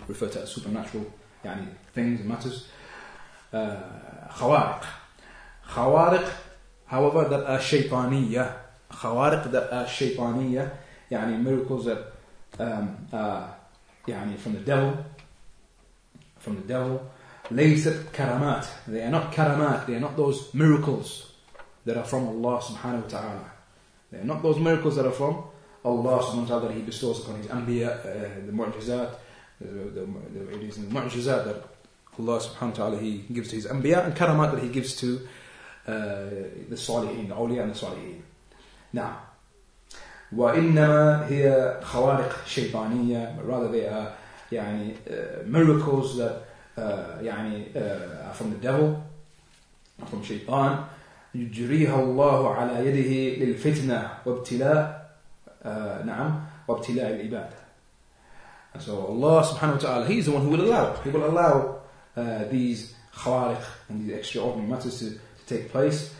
refer 0.08 0.28
to 0.28 0.42
as 0.42 0.50
supernatural 0.50 1.06
يعني 1.46 1.66
things 1.94 2.20
and 2.22 2.30
matters 2.30 2.68
uh, 3.54 4.32
خوارق 4.32 4.84
خوارق 5.68 6.32
however 6.88 7.26
that 7.30 7.46
are 7.46 7.60
شيطانية 7.60 8.58
خوارق 8.92 9.52
that 9.52 9.72
are 9.72 9.88
شيطانية 9.88 10.74
يعني 11.14 11.44
miracles 11.44 11.86
that 11.86 12.14
um, 12.60 12.98
uh, 13.14 13.48
يعني 14.08 14.38
from 14.38 14.54
the 14.54 14.60
devil 14.60 14.98
from 16.40 16.56
the 16.56 16.68
devil 16.68 17.00
ليست 17.52 18.12
كرامات 18.16 18.66
they 18.88 19.02
are 19.02 19.12
not 19.12 19.32
karamat 19.32 19.86
they 19.86 19.96
are 19.96 20.00
not 20.00 20.16
those 20.16 20.54
miracles 20.54 21.34
that 21.86 21.98
are 21.98 22.04
from 22.04 22.28
Allah 22.28 22.62
subhanahu 22.62 23.04
wa 23.04 23.08
ta'ala 23.08 23.52
they 24.12 24.20
are 24.20 24.24
not 24.24 24.42
those 24.44 24.60
miracles 24.60 24.96
that 24.96 25.06
are 25.06 25.12
from 25.12 25.44
Allah 25.84 26.22
subhanahu 26.24 26.42
wa 26.42 26.48
ta'ala 26.48 26.68
that 26.68 26.76
he 26.76 26.82
bestows 26.82 27.24
upon 27.24 27.38
his 27.38 27.48
anbiya 27.48 28.00
uh, 28.00 28.46
the 28.46 28.52
mu'jizat 28.52 29.16
the, 29.60 29.66
the, 29.66 30.06
the, 30.34 30.56
it 30.56 30.64
is 30.64 30.76
the 30.78 30.88
mu'jizat 30.88 31.46
that 31.46 31.64
Allah 32.20 32.40
subhanahu 32.40 32.70
wa 32.70 32.76
ta'ala 32.76 33.00
he 33.00 33.26
gives 33.34 33.50
to 33.50 33.56
his 33.56 33.66
anbiya 33.66 34.06
and 34.06 34.16
karamat 34.16 34.52
that 34.54 34.64
he 34.64 34.70
gives 34.70 34.96
to 34.98 35.28
uh, 35.88 35.92
the 36.70 36.76
salihin 36.76 37.30
the 37.30 37.36
awliya 37.36 37.64
and 37.64 37.74
the 37.74 37.80
salihin 37.80 38.22
now 38.94 39.22
وإنما 40.33 41.27
هي 41.29 41.75
خوارق 41.83 42.47
شيطانية 42.47 43.37
rather 43.47 43.69
they 43.71 43.87
are 43.87 44.13
يعني 44.53 44.95
uh, 45.07 45.47
miracles 45.47 46.17
that 46.19 46.43
uh, 46.79 47.23
يعني 47.23 47.75
uh, 47.75 48.33
from 48.33 48.51
the 48.51 48.59
devil 48.63 49.03
from 50.11 50.23
shaitan 50.23 50.87
يجريها 51.35 52.03
الله 52.03 52.55
على 52.55 52.87
يده 52.87 53.45
للفتنة 53.45 54.11
وابتلاء 54.27 55.11
uh, 55.65 55.69
نعم 56.05 56.41
وابتلاء 56.69 57.15
العباد 57.15 57.51
and 58.75 58.83
so 58.83 59.07
Allah 59.07 59.45
subhanahu 59.45 59.75
wa 59.75 59.79
ta'ala 59.79 60.07
He's 60.07 60.27
the 60.27 60.33
one 60.33 60.43
who 60.43 60.49
will 60.51 60.63
allow 60.63 60.95
He 61.05 61.11
will 61.11 61.27
allow 61.27 61.79
uh, 62.17 62.45
these 62.51 62.95
khawariq 63.15 63.63
and 63.89 64.09
these 64.09 64.17
extraordinary 64.17 64.69
matters 64.69 64.99
to, 64.99 65.11
to 65.11 65.47
take 65.47 65.71
place 65.71 66.15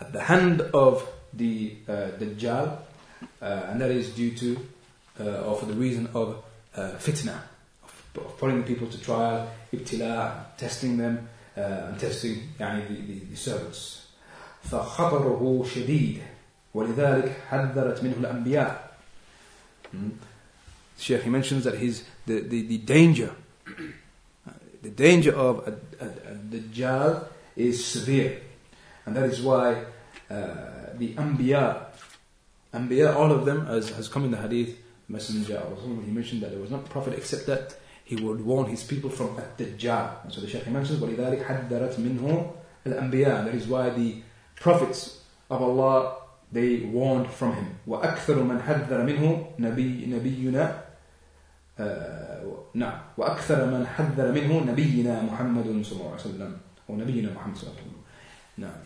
at 0.00 0.12
the 0.12 0.22
hand 0.22 0.62
of 0.74 1.06
the 1.34 1.76
uh, 1.88 1.92
Dajjal 2.18 2.68
uh, 2.68 2.76
and 3.41 3.81
that 3.81 3.91
is 3.91 4.09
due 4.09 4.31
to 4.31 4.57
uh, 5.19 5.43
or 5.45 5.55
for 5.57 5.65
the 5.65 5.73
reason 5.73 6.07
of 6.13 6.43
uh, 6.75 6.91
fitna 6.97 7.39
of, 7.83 8.25
of 8.25 8.37
putting 8.37 8.63
people 8.63 8.87
to 8.87 8.99
trial 9.01 9.49
ibtila 9.73 10.55
testing 10.57 10.97
them 10.97 11.27
uh, 11.57 11.89
and 11.89 11.99
testing 11.99 12.49
يعني 12.59 12.87
the, 12.87 13.01
the, 13.01 13.19
the 13.31 13.35
servants 13.37 14.07
فخطره 14.71 15.65
شديد 15.75 16.21
ولذلك 16.73 17.35
حذرت 17.49 18.03
منه 18.03 18.15
الأنبياء 18.19 18.87
Sheikh 20.97 21.23
he 21.23 21.29
mentions 21.29 21.63
that 21.63 21.77
his 21.77 22.03
the, 22.25 22.41
the, 22.41 22.61
the 22.67 22.77
danger, 22.79 23.33
the 24.81 24.89
danger 24.89 25.33
of 25.33 25.67
a, 25.67 26.03
a, 26.03 26.07
a 26.07 26.35
Dajjal 26.35 27.25
is 27.55 27.85
severe. 27.85 28.41
And 29.05 29.15
that 29.15 29.25
is 29.25 29.41
why 29.41 29.85
uh, 30.29 30.93
the 30.95 31.13
Anbiya, 31.13 31.85
Anbiya, 32.73 33.15
all 33.15 33.31
of 33.31 33.45
them, 33.45 33.67
as 33.67 33.89
has 33.91 34.07
come 34.07 34.25
in 34.25 34.31
the 34.31 34.37
hadith, 34.37 34.77
Messenger 35.09 35.57
of 35.57 35.81
he 36.05 36.11
mentioned 36.11 36.41
that 36.41 36.51
there 36.51 36.59
was 36.59 36.69
not 36.69 36.89
prophet 36.89 37.13
except 37.13 37.45
that 37.45 37.77
he 38.03 38.17
would 38.17 38.43
warn 38.43 38.69
his 38.69 38.83
people 38.83 39.09
from 39.09 39.39
Ad-Dajjal. 39.39 40.25
And 40.25 40.33
so 40.33 40.41
the 40.41 40.49
Shaykh 40.49 40.67
mentions, 40.67 40.99
وَلِذَلِكَ 40.99 41.45
حَدَّرَتْ 41.45 41.95
مِنْهُ 41.95 42.53
الْأَنْبِيَاء 42.85 43.45
That 43.45 43.55
is 43.55 43.67
why 43.67 43.89
the 43.89 44.21
prophets 44.55 45.21
of 45.49 45.61
Allah, 45.61 46.17
they 46.51 46.79
warned 46.79 47.31
from 47.31 47.53
him. 47.53 47.79
وَأَكْثَرُ 47.87 48.35
مَنْ 48.35 48.61
حَذَّرَ 48.61 48.89
مِنْهُ 48.89 49.59
نبي 49.59 50.05
نبينا 50.05 50.87
نعم 52.73 52.99
وأكثر 53.17 53.65
من 53.65 53.87
حذر 53.87 54.31
منه 54.31 54.71
نبينا 54.71 55.21
محمد 55.21 55.83
صلى 55.85 55.99
الله 55.99 56.11
عليه 56.11 56.21
وسلم 56.21 56.57
أو 56.89 56.95
نبينا 56.95 57.33
محمد 57.33 57.55
صلى 57.57 57.69
الله 57.69 57.81
عليه 57.81 57.87
وسلم 57.87 58.03
نعم 58.57 58.79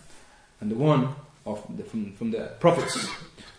and 0.62 0.72
the 0.72 0.76
one 0.76 1.16
of 1.46 1.66
the, 1.78 1.84
from, 1.84 2.14
from 2.14 2.32
the 2.32 2.52
prophets 2.60 3.08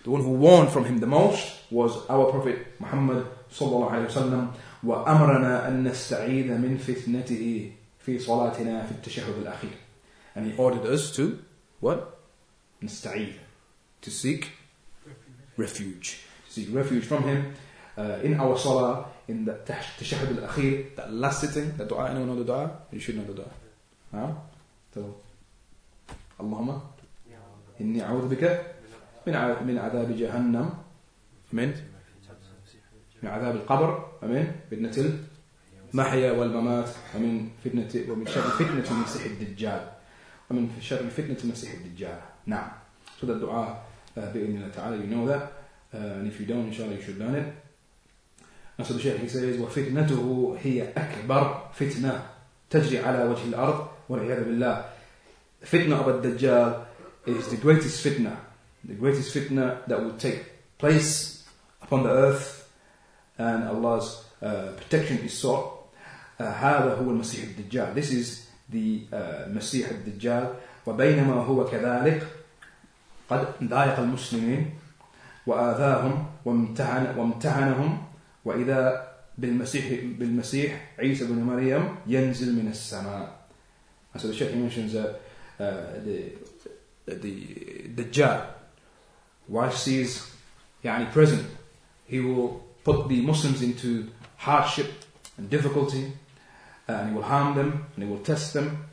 the 0.07 0.11
one 0.11 0.23
who 0.23 0.31
warned 0.33 0.71
from 0.71 0.85
him 0.85 0.99
the 0.99 1.07
most 1.07 1.61
was 1.71 1.93
our 2.09 2.31
prophet 2.31 2.59
Muhammad 2.81 3.27
صلى 3.53 3.69
الله 3.69 3.91
عليه 3.91 4.07
وسلم 4.07 4.51
وأمرنا 4.85 5.69
أن 5.69 5.85
نستعيذ 5.85 6.59
من 6.59 6.79
فتنته 6.79 7.73
في 7.99 8.19
صلاتنا 8.19 8.87
في 8.87 8.93
التشهد 8.93 9.35
الأخير 9.43 9.77
and 10.35 10.47
he 10.51 10.57
ordered 10.57 10.87
us 10.87 11.15
to 11.15 11.39
what 11.81 12.19
نستعيذ 12.83 13.33
to 14.01 14.11
seek 14.11 14.51
refuge 15.57 16.21
to 16.49 16.53
seek 16.53 16.75
refuge 16.75 17.05
from 17.05 17.23
him 17.25 17.55
uh, 17.99 18.19
in 18.23 18.41
our 18.41 18.57
salah 18.57 19.07
in 19.29 19.45
the 19.45 19.53
tashahud 19.53 20.43
al-akhir, 20.43 20.97
that 20.97 21.13
last 21.13 21.41
sitting, 21.41 21.77
the 21.77 21.85
dua, 21.85 22.11
anyone 22.11 22.29
know 22.29 22.37
the 22.37 22.45
dua? 22.45 22.71
You 22.91 23.01
should 23.01 23.17
know 23.17 23.25
the 23.25 23.35
dua. 23.35 23.51
Huh? 24.13 24.33
So, 24.95 25.17
Allahumma 26.41 26.81
inni 27.81 28.01
a'udhu 28.01 28.29
bika 28.29 28.65
min 29.28 29.36
من 29.68 29.76
عذاب 29.78 30.16
جهنم. 30.16 30.68
من 31.54 31.74
من 33.24 33.30
عذاب 33.30 33.56
القبر. 33.56 33.90
ومن 34.24 34.52
فتنة 34.72 34.98
المحيا 35.92 36.32
والممات. 36.32 36.90
ومن 37.16 37.50
فتنة 37.60 37.92
ومن 38.12 38.26
شر 38.28 38.42
فتنة 38.42 38.88
المسيح 38.92 39.24
الدجال. 39.26 39.82
ومن 40.50 40.70
شر 40.80 41.04
فتنة 41.12 41.38
المسيح 41.44 41.72
الدجال. 41.74 42.20
نعم. 42.48 42.72
so 43.20 43.26
that 43.26 43.40
dua 43.44 43.84
بإذن 44.16 44.64
الله 44.64 44.72
تعالى. 44.72 44.96
You 45.04 45.08
know 45.12 45.28
that. 45.28 45.58
uh, 45.94 46.20
and 46.20 46.28
if 46.28 46.40
you 46.40 46.46
don't 46.46 46.68
inshallah 46.68 46.96
you 46.96 47.02
should 47.02 47.20
learn 47.20 47.36
it. 47.36 47.54
نفس 48.80 48.92
الشيخ 48.92 49.22
he 49.22 49.28
says 49.28 49.60
وفتنته 49.60 50.58
هي 50.64 50.94
أكبر 50.98 51.72
فتنة 51.74 52.26
تجري 52.70 53.00
على 53.00 53.24
وجه 53.24 53.44
الأرض 53.44 53.88
والعياذ 54.10 54.44
بالله. 54.44 54.86
فتنة 55.62 56.00
of 56.00 56.08
الدجال 56.08 56.86
is 57.28 57.48
the 57.50 57.58
greatest 57.58 58.06
fitna 58.06 58.47
the 58.88 58.94
greatest 58.94 59.34
fitna 59.36 59.86
that 59.88 60.02
will 60.02 60.18
take 60.18 60.78
place 60.78 61.44
upon 61.82 62.04
the 62.04 62.10
earth 62.10 62.70
and 63.38 63.68
Allah's 63.68 64.24
uh, 64.42 64.72
protection 64.78 65.18
is 65.20 65.38
sought 65.38 65.74
uh, 66.40 66.44
هذا 66.44 66.96
هو 66.96 67.10
المسيح 67.12 67.44
الدجال 67.44 67.96
this 67.96 68.12
is 68.12 68.48
the 68.70 69.08
uh, 69.12 69.48
مسيح 69.48 69.90
الدجال 69.90 70.54
وبينما 70.86 71.34
هو 71.34 71.66
كذلك 71.66 72.28
قد 73.30 73.48
ضايق 73.64 74.00
المسلمين 74.00 74.74
وآذاهم 75.48 76.26
وامتحن 76.46 77.20
وامتحنهم 77.20 78.04
وإذا 78.46 79.08
بالمسيح 79.38 79.86
بالمسيح 80.20 80.96
عيسى 81.00 81.26
بن 81.26 81.44
مريم 81.44 81.96
ينزل 82.08 82.56
من 82.56 82.68
السماء. 82.72 83.38
So 84.18 84.30
the 84.30 84.34
Shaykh 84.34 84.56
mentions 84.56 84.94
that 84.94 85.22
uh, 85.60 86.02
the 86.04 86.34
the 87.06 87.94
Dajjal, 87.96 88.57
whilst 89.49 89.87
he 89.87 90.01
is 90.01 90.31
يعني 90.85 91.13
present, 91.13 91.47
he 92.07 92.21
will 92.21 92.63
put 92.85 93.09
the 93.09 93.23
Muslims 93.23 93.63
into 93.63 94.09
hardship 94.37 94.91
and 95.39 95.49
difficulty, 95.49 96.13
uh, 96.89 96.93
and 96.93 97.11
he 97.11 97.15
will 97.15 97.23
harm 97.23 97.55
them 97.55 97.87
and 97.95 98.05
he 98.05 98.11
will 98.11 98.23
test 98.23 98.53
them. 98.53 98.85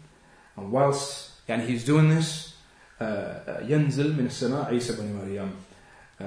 And 0.55 0.71
whilst 0.71 1.31
يعني 1.47 1.65
he's 1.67 1.83
doing 1.85 2.09
this, 2.09 2.49
ينزل 3.01 4.15
من 4.17 4.25
السماء 4.25 4.65
عيسى 4.65 4.93
بن 4.93 5.13
مريم 5.13 5.51
uh, 6.19 6.23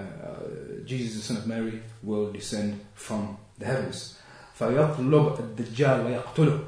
Jesus 0.87 1.17
the 1.17 1.23
son 1.23 1.37
of 1.37 1.47
Mary 1.47 1.83
will 2.03 2.33
descend 2.33 2.81
from 2.95 3.37
the 3.59 3.67
heavens 3.67 4.19
فيطلب 4.59 5.41
الدجال 5.41 6.07
ويقتله 6.07 6.65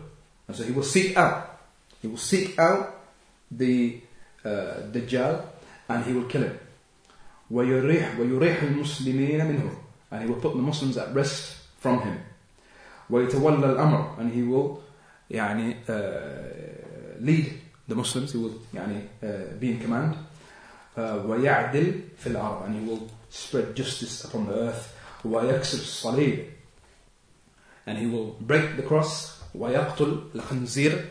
and 0.49 0.57
so 0.57 0.63
he 0.63 0.73
will 0.73 0.83
seek 0.83 1.17
out 1.17 1.59
he 2.03 2.09
will 2.09 2.19
seek 2.19 2.59
out 2.59 3.01
the 3.51 4.01
uh, 4.45 4.83
Dajjal 4.93 5.43
and 5.89 6.05
he 6.05 6.13
will 6.13 6.25
kill 6.25 6.43
him 6.43 6.59
ويريح 7.52 8.20
ويريح 8.20 8.64
المسلمين 8.64 9.46
منه 9.46 9.72
and 10.12 10.24
he 10.24 10.28
will 10.28 10.42
put 10.42 10.54
the 10.56 10.62
Muslims 10.62 10.98
at 10.98 11.14
rest 11.16 11.56
from 11.80 12.00
him 12.02 12.18
ويتولى 13.10 13.66
الأمر 13.66 14.16
and 14.20 14.32
he 14.32 14.44
will 14.44 14.82
يعني 15.32 15.76
uh, 15.88 17.22
lead 17.22 17.54
the 17.88 17.96
Muslims 17.96 18.32
he 18.34 18.38
will 18.38 18.54
يعني 18.74 19.02
uh, 19.24 19.60
be 19.60 19.72
in 19.72 19.80
command 19.80 20.16
ويعدل 20.98 22.02
في 22.18 22.28
الأرض 22.28 22.66
and 22.66 22.76
he 22.76 22.90
will 22.90 23.10
spread 23.30 23.76
justice 23.76 24.24
upon 24.26 24.48
the 24.48 24.54
earth 24.54 24.88
ويكسر 25.26 25.78
الصليب 25.78 26.46
and 27.88 27.98
he 27.98 28.06
will 28.06 28.36
break 28.42 28.78
the 28.78 28.84
cross 28.84 29.40
ويقتل 29.56 30.24
الخنزير 30.36 31.06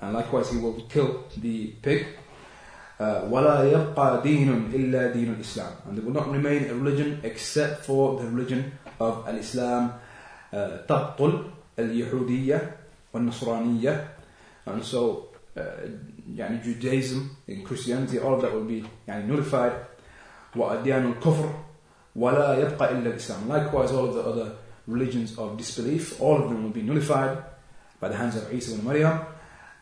and 0.00 0.14
likewise 0.14 0.50
he 0.50 0.58
will 0.58 0.80
kill 0.88 1.24
the 1.42 1.66
pig 1.82 2.06
ولا 3.29 3.63
يبقى 3.71 4.21
دين 4.23 4.69
إلا 4.73 5.11
دين 5.11 5.33
الإسلام 5.33 5.71
and 5.89 5.97
there 5.97 6.05
will 6.05 6.13
not 6.13 6.31
remain 6.31 6.69
a 6.69 6.73
religion 6.73 7.19
except 7.23 7.85
for 7.85 8.19
the 8.19 8.27
religion 8.27 8.71
of 8.99 9.25
الإسلام 9.27 9.91
تبطل 10.87 11.43
اليهودية 11.79 12.75
والنصرانية 13.13 14.07
and 14.67 14.83
so 14.83 15.29
uh, 15.57 15.61
يعني 16.35 16.63
Judaism 16.63 17.35
and 17.47 17.65
Christianity 17.65 18.19
all 18.19 18.35
of 18.35 18.41
that 18.41 18.53
will 18.53 18.63
be 18.65 18.83
يعني 19.07 19.27
nullified 19.27 19.73
وأديان 20.55 21.11
الكفر 21.11 21.49
ولا 22.15 22.57
يبقى 22.59 22.91
إلا 22.91 23.09
الإسلام 23.09 23.47
likewise 23.49 23.91
all 23.91 24.05
of 24.05 24.13
the 24.13 24.21
other 24.21 24.51
religions 24.87 25.37
of 25.37 25.57
disbelief 25.57 26.21
all 26.21 26.43
of 26.43 26.49
them 26.49 26.63
will 26.63 26.69
be 26.71 26.81
nullified 26.81 27.37
by 27.99 28.07
the 28.09 28.15
hands 28.15 28.35
of 28.35 28.53
Isa 28.53 28.75
and 28.75 28.83
Maryam 28.83 29.19
uh, 29.19 29.23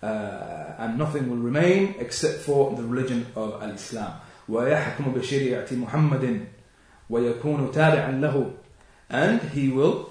and 0.06 0.98
nothing 0.98 1.30
will 1.30 1.38
remain 1.38 1.96
except 2.00 2.42
for 2.42 2.76
the 2.76 2.84
religion 2.84 3.26
of 3.36 3.62
al-Islam 3.62 4.14
ويحكم 4.50 5.14
بشريعة 5.14 5.68
محمد 5.72 6.46
ويكون 7.10 7.72
تابعا 7.72 8.12
له 8.12 8.52
and 9.10 9.42
he 9.54 9.70
will 9.70 10.10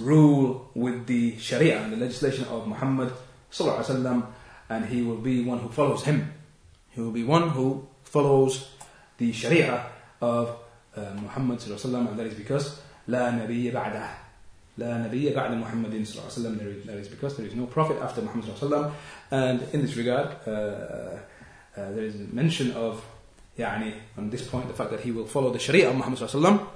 rule 0.00 0.70
with 0.74 1.06
the 1.06 1.38
sharia 1.38 1.82
and 1.82 1.92
the 1.92 1.96
legislation 1.96 2.44
of 2.44 2.66
Muhammad 2.66 3.12
صلى 3.52 3.60
الله 3.60 3.76
عليه 3.76 3.84
وسلم 3.84 4.22
and 4.68 4.86
he 4.86 5.02
will 5.02 5.16
be 5.18 5.44
one 5.44 5.58
who 5.58 5.68
follows 5.68 6.04
him. 6.04 6.32
He 6.90 7.00
will 7.00 7.12
be 7.12 7.24
one 7.24 7.50
who 7.50 7.86
follows 8.02 8.68
the 9.18 9.32
Sharia 9.32 9.86
of 10.20 10.56
uh, 10.96 11.12
Muhammad 11.14 11.58
sallallahu 11.58 12.10
and 12.10 12.18
that 12.18 12.26
is 12.26 12.34
because 12.34 12.80
لا 13.08 13.30
نبي 13.30 13.70
بعده 13.70 14.08
لا 14.78 14.98
نبي 14.98 15.34
بعد 15.34 15.50
محمد 15.50 15.90
صلى 15.90 16.18
الله 16.18 16.22
عليه 16.22 16.32
وسلم 16.32 16.84
that 16.86 16.98
is 16.98 17.08
because 17.08 17.36
there 17.36 17.46
is 17.46 17.54
no 17.54 17.66
prophet 17.66 17.96
after 18.02 18.22
Muhammad 18.22 18.44
صلى 18.44 18.62
الله 18.62 18.76
عليه 18.76 18.76
وسلم 18.76 18.92
and 19.30 19.74
in 19.74 19.82
this 19.82 19.96
regard 19.96 20.28
uh, 20.46 20.50
uh, 20.50 21.92
there 21.92 22.04
is 22.04 22.14
a 22.14 22.26
mention 22.32 22.72
of 22.72 23.02
يعني 23.58 23.92
on 24.18 24.30
this 24.30 24.42
point 24.42 24.68
the 24.68 24.74
fact 24.74 24.90
that 24.90 25.00
he 25.00 25.10
will 25.10 25.26
follow 25.26 25.50
the 25.50 25.58
Sharia 25.58 25.88
of 25.90 25.96
Muhammad 25.96 26.18
صلى 26.18 26.28
الله 26.28 26.50
عليه 26.50 26.58
وسلم 26.58 26.66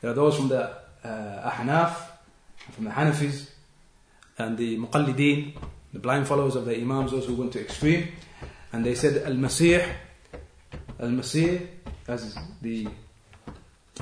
there 0.00 0.10
are 0.10 0.14
those 0.14 0.36
from 0.36 0.48
the 0.48 0.70
uh, 1.04 1.50
Ahnaf 1.50 1.94
from 2.70 2.84
the 2.84 2.90
Hanafis 2.90 3.50
and 4.38 4.56
the 4.56 4.78
Muqallideen 4.78 5.52
the 5.92 5.98
blind 5.98 6.26
followers 6.26 6.56
of 6.56 6.64
the 6.64 6.76
Imams, 6.76 7.10
those 7.10 7.26
who 7.26 7.34
went 7.34 7.52
to 7.52 7.60
extreme, 7.60 8.08
and 8.72 8.84
they 8.84 8.94
said 8.94 9.22
Al-Masih, 9.26 9.86
Al-Masih, 10.98 11.66
as 12.08 12.36
the 12.62 12.88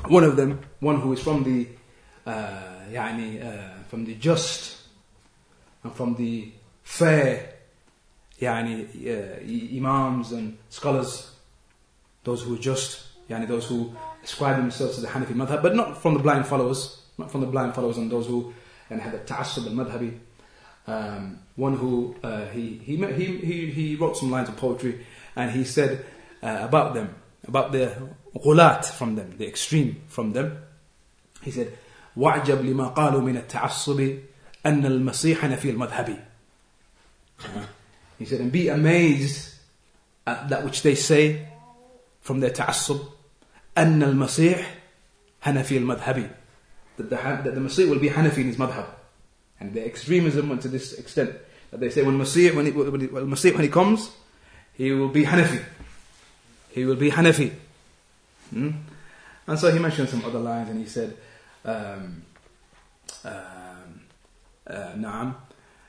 one 0.07 0.25
of 0.25 0.37
them, 0.37 0.61
one 0.79 1.01
who 1.01 1.13
is 1.13 1.21
from 1.21 1.43
the 1.43 1.67
uh, 2.27 2.74
يعني, 2.91 3.43
uh, 3.43 3.83
from 3.89 4.05
the 4.05 4.15
just 4.15 4.77
and 5.85 5.93
from 5.93 6.15
the 6.17 6.51
fair 6.83 7.55
يعني, 8.41 8.87
uh, 9.07 9.77
Imams 9.77 10.33
and 10.33 10.59
scholars, 10.69 11.31
those 12.25 12.43
who 12.43 12.55
are 12.55 12.59
just, 12.59 13.03
يعني, 13.29 13.47
those 13.47 13.67
who 13.67 13.95
ascribe 14.23 14.57
themselves 14.57 14.97
to 14.97 15.03
the 15.03 15.09
Hanafi 15.09 15.35
madhab, 15.35 15.63
but 15.63 15.75
not 15.75 16.01
from 16.01 16.15
the 16.15 16.21
blind 16.21 16.47
followers, 16.47 17.03
not 17.19 17.31
from 17.31 17.43
the 17.43 17.47
blind 17.47 17.75
followers 17.75 17.99
and 17.99 18.11
those 18.11 18.27
who 18.27 18.53
and 18.91 19.01
had 19.01 19.13
the 19.13 19.19
ta'assub 19.19 19.67
al-madhabi, 19.67 20.19
um, 20.87 21.39
one 21.57 21.77
who 21.77 22.17
uh, 22.23 22.47
he, 22.47 22.81
he, 22.83 22.97
he, 22.97 23.71
he 23.71 23.97
wrote 23.97 24.17
some 24.17 24.31
lines 24.31 24.49
of 24.49 24.57
poetry 24.57 25.07
and 25.37 25.51
he 25.53 25.65
said 25.65 26.05
uh, 26.43 26.59
about 26.63 26.95
them, 26.95 27.15
about 27.47 27.73
the 27.73 27.95
ghulat 28.37 28.85
from 28.85 29.15
them, 29.15 29.37
the 29.39 29.47
extreme 29.47 30.03
from 30.09 30.33
them. 30.33 30.59
He 31.43 31.51
said, 31.51 31.77
واعجب 32.17 32.65
لما 32.65 32.89
قالوا 32.89 33.21
من 33.21 33.37
التعصب 33.37 34.01
أن 34.67 34.87
المسيح 34.87 35.45
نفي 35.45 35.71
المذهبي 35.71 36.17
He 38.19 38.27
said, 38.27 38.41
and 38.41 38.53
be 38.53 38.69
amazed 38.69 39.55
at 40.27 40.51
that 40.51 40.63
which 40.63 40.83
they 40.83 40.95
say 40.95 41.49
from 42.21 42.41
their 42.41 42.51
ta'assub, 42.51 43.01
أن 43.77 44.03
المسيح 44.03 44.75
هنفي 45.43 45.79
المذهبي. 45.79 46.31
That 46.99 47.11
the, 47.11 47.17
that 47.17 47.55
the 47.55 47.61
Masih 47.61 47.89
will 47.89 47.99
be 47.99 48.11
Hanafi 48.11 48.39
in 48.39 48.47
his 48.49 48.57
madhab. 48.57 48.87
And 49.59 49.73
the 49.73 49.85
extremism 49.85 50.51
went 50.51 50.63
to 50.63 50.69
this 50.69 50.93
extent 50.93 51.35
that 51.71 51.81
they 51.81 51.89
say 51.89 52.03
when 52.03 52.19
Masih, 52.19 52.55
when, 52.55 52.67
he, 52.67 52.73
when, 52.73 53.01
he, 53.01 53.07
when 53.07 53.27
Masih, 53.27 53.55
when 53.55 53.63
he 53.63 53.69
comes, 53.69 54.11
he 54.75 54.93
will 54.93 55.09
be 55.09 55.25
Hanafi. 55.25 55.63
He 56.73 56.85
will 56.85 56.97
be 56.97 57.11
Hanafi. 57.11 57.53
Hmm? 58.51 58.71
And 59.47 59.59
so 59.59 59.73
he 59.73 59.79
mentioned 59.79 60.09
some 60.11 60.25
other 60.25 60.39
lines 60.39 60.69
and 60.69 60.79
he 60.79 60.87
said, 60.87 61.09
um, 61.09 61.15
um, 61.15 61.17
uh, 61.17 61.34
نعم. 64.96 65.34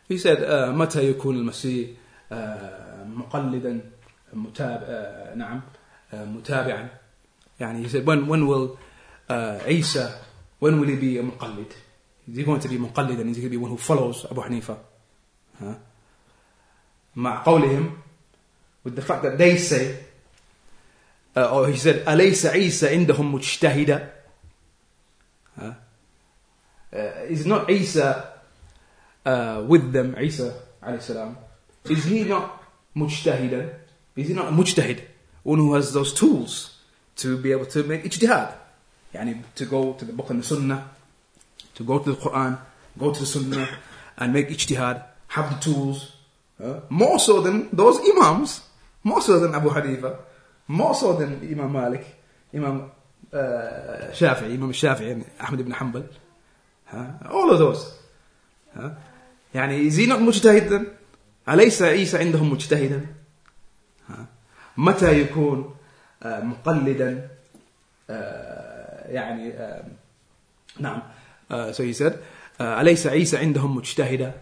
He 0.08 0.18
said, 0.18 0.38
uh, 0.42 0.72
متى 0.72 1.10
يكون 1.10 1.36
المسيح 1.36 1.90
مقلدا 3.06 3.80
متابع 4.32 5.34
نعم 5.34 5.60
متابعا 6.12 6.88
يعني 7.60 7.84
he 7.84 7.88
said 7.88 8.04
when 8.04 8.26
when 8.26 8.46
will 8.46 8.78
uh, 9.28 9.58
Isa 9.66 10.18
when 10.58 10.80
will 10.80 10.88
he 10.88 10.96
be 10.96 11.18
a 11.18 11.22
muqallid 11.22 11.70
is 12.28 12.36
he 12.36 12.42
going 12.42 12.60
to 12.60 12.68
be 12.68 12.76
and 12.76 13.30
is 13.30 13.36
he 13.36 13.42
going 13.42 13.42
to 13.42 13.48
be 13.50 13.56
one 13.56 13.70
who 13.70 13.76
follows 13.76 14.26
Abu 14.30 14.42
Hanifa 14.42 14.76
huh? 15.60 15.74
مع 17.16 17.44
قولهم 17.44 17.90
with 18.84 18.94
the 18.96 19.02
fact 19.02 19.22
that 19.22 19.38
they 19.38 19.56
say 19.56 19.98
uh, 21.36 21.50
or 21.50 21.68
he 21.68 21.76
said 21.76 22.04
أليس 22.08 22.46
عيسى 22.46 22.88
عندهم 22.88 23.34
مجتهدا 23.34 24.15
Uh, 25.58 25.72
is 27.28 27.46
not 27.46 27.70
Isa 27.70 28.32
uh, 29.24 29.64
with 29.66 29.92
them, 29.92 30.16
Isa 30.18 30.54
alayhi 30.82 31.02
salam? 31.02 31.36
Is 31.84 32.04
he 32.04 32.24
not 32.24 32.62
mujtahidan? 32.94 33.74
Is 34.16 34.28
he 34.28 34.34
not 34.34 34.48
a 34.48 34.52
mujtahid? 34.52 35.00
One 35.42 35.58
who 35.58 35.74
has 35.74 35.92
those 35.92 36.12
tools 36.12 36.76
to 37.16 37.36
be 37.38 37.52
able 37.52 37.66
to 37.66 37.82
make 37.84 38.04
ijtihad. 38.04 38.52
Yani 39.14 39.42
to 39.54 39.64
go 39.66 39.92
to 39.94 40.04
the 40.04 40.12
book 40.12 40.30
and 40.30 40.40
the 40.40 40.44
sunnah, 40.44 40.90
to 41.74 41.84
go 41.84 41.98
to 41.98 42.12
the 42.12 42.16
Quran, 42.16 42.58
go 42.98 43.12
to 43.12 43.20
the 43.20 43.26
sunnah, 43.26 43.68
and 44.16 44.32
make 44.32 44.48
ijtihad, 44.48 45.04
have 45.28 45.54
the 45.54 45.60
tools. 45.60 46.12
Uh, 46.62 46.80
more 46.88 47.18
so 47.18 47.40
than 47.40 47.68
those 47.72 48.00
imams, 48.10 48.62
more 49.04 49.20
so 49.20 49.38
than 49.38 49.54
Abu 49.54 49.68
Hanifa, 49.68 50.16
more 50.68 50.94
so 50.94 51.12
than 51.12 51.40
Imam 51.42 51.72
Malik, 51.72 52.06
Imam 52.54 52.90
uh, 53.32 54.12
Shafi'i, 54.12 54.54
Imam 54.54 54.72
Shafi'i, 54.72 55.24
Ahmad 55.40 55.60
ibn 55.60 55.72
Hanbal. 55.72 56.08
Uh, 56.92 57.06
all 57.30 57.50
of 57.50 57.58
those. 57.58 57.94
Uh, 58.76 58.90
يعني 59.54 59.90
mujtahid 60.18 60.68
then? 60.68 60.86
أليس 61.48 61.82
عيسى 61.82 62.18
عندهم 62.18 62.52
مجتهدا 62.52 63.06
متى 64.76 65.20
يكون 65.20 65.76
مقلدا 66.24 67.28
يعني 69.08 69.52
نعم 70.78 71.02
so 71.50 71.82
he 71.82 71.94
said 71.94 72.12
أليس 72.60 73.06
عيسى 73.06 73.36
عندهم 73.36 73.76
مجتهدا 73.76 74.34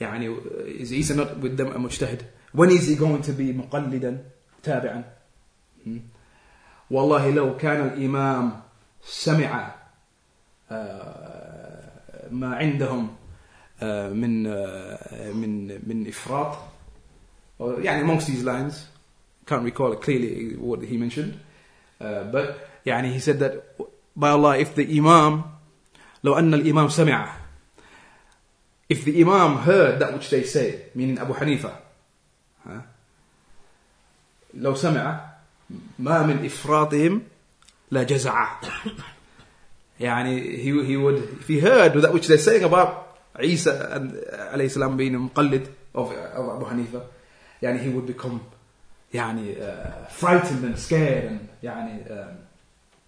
يعني 0.00 0.36
is 0.78 0.92
Isa 0.92 1.14
not 1.14 1.40
with 1.42 1.56
them 1.56 1.72
a 1.74 1.78
مجتهد 1.78 2.22
when 2.54 2.70
is 2.70 2.86
he 2.86 2.96
going 2.96 3.22
to 3.22 3.32
be 3.32 3.52
مقلدا 3.52 4.24
تابعا 4.62 5.04
والله 6.92 7.30
لو 7.30 7.56
كان 7.56 7.86
الإمام 7.88 8.60
سمع 9.02 9.74
ما 12.30 12.56
عندهم 12.56 13.16
من 14.12 14.42
من 15.40 15.52
من 15.88 16.08
إفراط 16.08 16.58
يعني 17.60 18.02
amongst 18.02 18.26
these 18.26 18.44
lines 18.44 18.86
can't 19.46 19.64
recall 19.64 19.96
clearly 19.96 20.54
what 20.56 20.82
he 20.82 20.96
mentioned 20.96 21.40
uh, 22.00 22.24
but 22.24 22.68
يعني 22.86 23.14
he 23.14 23.20
said 23.20 23.38
that 23.38 23.52
by 24.14 24.28
Allah 24.28 24.58
if 24.58 24.74
the 24.74 24.84
Imam 24.84 25.42
لو 26.24 26.38
أن 26.38 26.54
الإمام 26.54 26.88
سمع 26.88 27.32
if 28.92 29.04
the 29.04 29.22
Imam 29.22 29.56
heard 29.64 29.98
that 29.98 30.12
which 30.12 30.28
they 30.28 30.44
say 30.44 30.92
meaning 30.94 31.18
Abu 31.18 31.32
Hanifa 31.32 31.72
huh? 32.66 32.82
لو 34.54 34.74
سمع 34.74 35.31
ما 35.98 36.26
من 36.26 36.44
إفراطهم 36.44 37.22
لجزع 37.92 38.60
يعني 40.00 40.56
he, 40.58 40.84
he 40.86 40.96
would 40.96 41.38
if 41.40 41.48
he 41.48 41.60
heard 41.60 41.92
that 41.94 42.12
which 42.12 42.26
they're 42.26 42.38
saying 42.38 42.64
about 42.64 43.16
Isa 43.40 44.00
alayhi 44.54 44.70
salam 44.70 44.96
being 44.96 45.14
a 45.14 45.18
muqallid 45.18 45.68
of, 45.94 46.12
of 46.12 46.44
Abu 46.56 46.64
Hanifa 46.64 47.02
يعني 47.62 47.78
he 47.82 47.88
would 47.88 48.06
become 48.06 48.40
يعني 49.14 49.56
uh, 49.56 50.06
frightened 50.08 50.64
and 50.64 50.78
scared 50.78 51.24
and 51.24 51.48
يعني 51.62 52.10
um, 52.10 52.38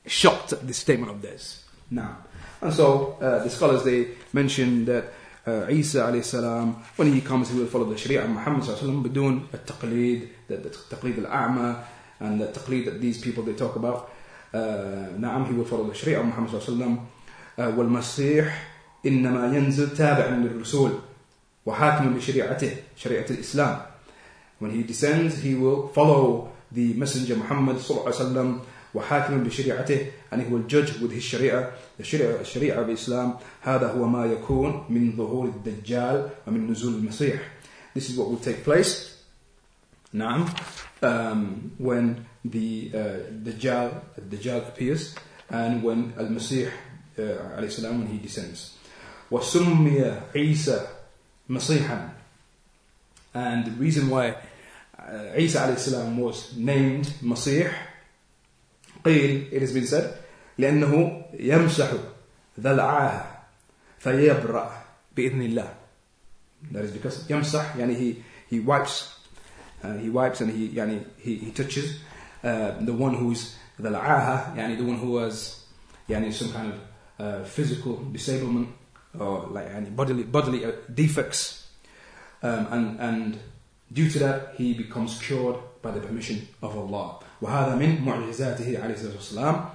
shocked 0.06 0.52
at 0.52 0.66
this 0.66 0.78
statement 0.78 1.10
of 1.10 1.22
theirs 1.22 1.64
now 1.90 2.16
and 2.60 2.72
so 2.72 3.16
uh, 3.20 3.42
the 3.42 3.50
scholars 3.50 3.82
they 3.84 4.08
mention 4.32 4.84
that 4.84 5.04
uh, 5.46 5.66
Isa 5.68 6.02
alayhi 6.02 6.24
salam 6.24 6.82
when 6.96 7.12
he 7.12 7.20
comes 7.20 7.50
he 7.50 7.58
will 7.58 7.66
follow 7.66 7.84
the 7.84 7.96
Sharia 7.96 8.26
Muhammad 8.26 8.62
sallallahu 8.62 8.82
alayhi 8.82 9.02
wa 9.02 9.02
sallam 9.02 9.02
بدون 9.02 9.46
التقليد 9.54 10.28
the, 10.48 10.56
the 10.56 10.68
تقليد 10.90 11.18
الأعمى 11.18 11.76
and 12.21 12.41
the 12.41 12.47
تقليد 12.47 12.85
that 12.85 13.01
these 13.01 13.21
people 13.21 13.43
they 13.43 13.53
talk 13.53 13.75
about 13.75 14.09
uh, 14.53 15.17
نعم 15.17 15.45
he 15.47 15.53
will 15.53 15.65
follow 15.65 15.87
the 15.87 15.95
Sharia 15.95 16.19
of 16.19 16.25
Muhammad 16.25 16.51
sallallahu 16.51 16.67
alayhi 16.67 16.77
wa 16.77 16.85
sallam 16.85 16.99
uh, 17.57 17.77
والمسيح 17.77 18.67
إنما 19.05 19.55
ينزل 19.57 19.95
تابعا 19.97 20.35
للرسول 20.35 20.91
وحاكم 21.65 22.13
بشريعته 22.13 22.71
شريعة 22.97 23.25
الإسلام 23.29 23.81
when 24.59 24.71
he 24.71 24.83
descends 24.83 25.41
he 25.41 25.55
will 25.55 25.87
follow 25.89 26.51
the 26.71 26.93
messenger 26.93 27.35
Muhammad 27.35 27.77
صلى 27.77 27.97
الله 27.97 28.05
عليه 28.05 28.15
وسلم 28.15 28.59
وحاكم 28.93 29.43
بشريعته 29.43 30.05
and 30.31 30.41
he 30.41 30.47
will 30.47 30.63
judge 30.67 30.99
with 30.99 31.11
his 31.11 31.23
sharia 31.23 31.71
the 31.97 32.03
sharia 32.03 32.39
الشريعة 32.41 32.81
بالإسلام 32.81 33.33
هذا 33.61 33.91
هو 33.91 34.05
ما 34.07 34.25
يكون 34.25 34.85
من 34.89 35.13
ظهور 35.17 35.45
الدجال 35.45 36.29
ومن 36.47 36.71
نزول 36.71 36.93
المسيح 36.93 37.39
this 37.97 38.09
is 38.09 38.17
what 38.17 38.27
will 38.29 38.43
take 38.43 38.63
place 38.65 39.09
نعم 40.13 40.45
um, 41.03 41.71
when 41.77 42.25
the 42.45 42.91
uh, 42.93 42.97
Dajjal, 43.31 44.01
the 44.15 44.37
Dajjal 44.37 44.67
appears 44.67 45.15
and 45.49 45.83
when 45.83 46.13
Al-Masih 46.17 46.71
uh, 47.17 47.21
عليه 47.57 47.67
السلام 47.67 47.99
when 47.99 48.07
he 48.07 48.17
descends 48.17 48.75
وسمي 49.31 50.21
عيسى 50.35 50.87
مسيحا 51.49 52.09
and 53.33 53.65
the 53.65 53.71
reason 53.71 54.09
why 54.09 54.35
Isa 55.37 55.59
عليه 55.59 55.75
السلام 55.75 56.17
was 56.19 56.55
named 56.55 57.05
Masih 57.21 57.71
قيل 59.03 59.51
it 59.51 59.61
has 59.61 59.73
been 59.73 59.85
said 59.87 60.15
لأنه 60.57 61.25
يمسح 61.33 61.91
ذا 62.59 62.71
العاهة 62.71 63.39
فيبرأ 63.99 64.83
بإذن 65.15 65.41
الله 65.41 65.73
that 66.71 66.83
is 66.83 66.91
because 66.91 67.29
يمسح 67.29 67.75
يعني 67.75 67.95
he, 67.95 68.23
he 68.49 68.59
wipes 68.59 69.15
uh, 69.83 69.97
he 69.97 70.09
wipes 70.09 70.41
and 70.41 70.51
he 70.51 70.69
يعني 70.69 71.05
he, 71.19 71.35
he 71.35 71.51
touches 71.51 71.99
uh, 72.43 72.71
the 72.81 72.93
one 72.93 73.15
who's 73.15 73.55
ذا 73.81 73.89
العاهة 73.89 74.55
يعني 74.55 74.77
the 74.77 74.83
one 74.83 74.97
who 74.97 75.17
has 75.17 75.63
يعني 76.09 76.33
some 76.33 76.51
kind 76.51 76.73
of 76.73 76.79
uh, 77.19 77.43
physical 77.43 77.95
disablement 78.11 78.67
or 79.17 79.47
like 79.51 79.67
any 79.67 79.89
bodily 79.89 80.23
bodily 80.23 80.65
uh, 80.65 80.71
defects, 80.93 81.67
um, 82.43 82.67
and 82.71 82.99
and 82.99 83.39
due 83.91 84.09
to 84.09 84.19
that 84.19 84.53
he 84.55 84.73
becomes 84.73 85.19
cured 85.19 85.57
by 85.81 85.91
the 85.91 85.99
permission 85.99 86.47
of 86.61 86.77
Allah. 86.77 87.19
وهذا 87.41 87.75
من 87.75 88.03
معجزاته 88.05 88.79
عليه 88.79 88.95
الصلاة 88.95 89.15
والسلام 89.15 89.65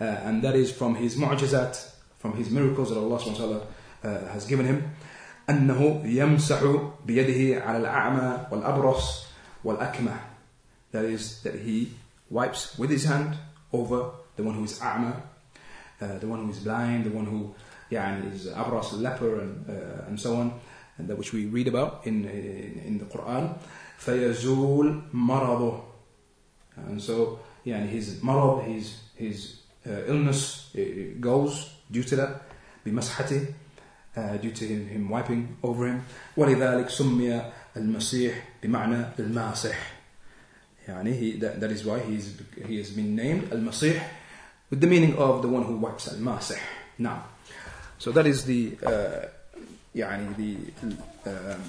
uh, 0.00 0.04
and 0.04 0.42
that 0.42 0.56
is 0.56 0.72
from 0.72 0.94
his 0.94 1.16
معجزات 1.16 1.76
from 2.18 2.32
his 2.36 2.50
miracles 2.50 2.88
that 2.90 2.98
Allah 2.98 3.18
subhanahu 3.18 3.40
wa 3.40 3.60
ta'ala 4.02 4.26
uh, 4.26 4.32
has 4.32 4.46
given 4.46 4.66
him 4.66 4.90
أنه 5.50 6.02
يمسح 6.04 6.60
بيده 7.06 7.62
على 7.62 7.78
الأعمى 7.78 8.46
والأبرص 8.50 9.26
والأكمة 9.64 10.18
that 10.92 11.04
is 11.04 11.42
that 11.42 11.54
he 11.54 11.92
wipes 12.30 12.78
with 12.78 12.90
his 12.90 13.04
hand 13.04 13.36
over 13.72 14.10
the 14.36 14.42
one 14.42 14.54
who 14.54 14.64
is 14.64 14.80
أعمى 14.80 15.14
uh, 16.00 16.18
the 16.18 16.26
one 16.26 16.44
who 16.44 16.50
is 16.50 16.58
blind 16.60 17.04
the 17.04 17.10
one 17.10 17.26
who 17.26 17.54
يعني 17.90 18.32
is 18.32 18.46
abras, 18.46 18.92
leper, 19.00 19.40
and, 19.40 19.70
uh, 19.70 20.08
and 20.08 20.18
so 20.18 20.36
on, 20.36 20.52
and 20.98 21.08
that 21.08 21.16
which 21.16 21.32
we 21.32 21.46
read 21.46 21.68
about 21.68 22.06
in, 22.06 22.24
in, 22.24 22.82
in 22.84 22.98
the 22.98 23.04
Quran. 23.04 23.56
فيزول 23.98 25.02
مرضه. 25.12 25.82
And 26.88 27.00
so, 27.00 27.38
يعني 27.66 27.88
his 27.88 28.20
marad, 28.22 28.64
his, 28.64 29.00
his 29.14 29.56
uh, 29.86 30.04
illness 30.06 30.74
goes 31.20 31.70
due 31.90 32.02
to 32.02 32.16
that. 32.16 32.42
بمسحته 32.86 33.46
uh, 34.16 34.36
due 34.38 34.50
to 34.50 34.66
him, 34.66 34.88
him 34.88 35.08
wiping 35.08 35.56
over 35.62 35.86
him. 35.86 36.02
ولذلك 36.36 36.88
سمي 36.88 37.52
المسيح 37.76 38.34
بمعنى 38.62 39.04
الماسح. 39.18 39.92
يعني 40.88 41.18
he, 41.18 41.38
that, 41.40 41.60
that 41.60 41.70
is 41.70 41.84
why 41.84 41.98
he's, 42.00 42.40
he 42.66 42.78
has 42.78 42.90
been 42.90 43.16
named 43.16 43.50
المسيح 43.52 44.02
with 44.70 44.80
the 44.80 44.86
meaning 44.86 45.16
of 45.16 45.42
the 45.42 45.48
one 45.48 45.62
who 45.62 45.76
wipes 45.76 46.08
al-masih. 46.08 46.58
Now, 46.98 47.24
so 47.98 48.10
that 48.12 48.26
is 48.26 48.44
the, 48.44 48.76
uh, 48.82 49.26
يعني 49.94 50.36
the, 50.36 50.56
um, 51.30 51.62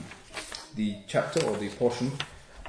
the 0.75 0.95
chapter 1.07 1.43
or 1.45 1.57
the 1.57 1.69
portion 1.69 2.11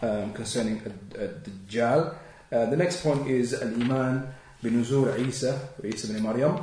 um, 0.02 0.32
concerning 0.32 0.80
Dajjal. 0.80 2.14
Uh, 2.50 2.66
the 2.66 2.76
next 2.76 3.02
point 3.02 3.26
is 3.28 3.54
al-iman 3.54 4.32
بنزول 4.62 5.08
عيسى 5.08 5.58
عيسى 5.84 6.12
بن 6.12 6.22
مريم 6.22 6.56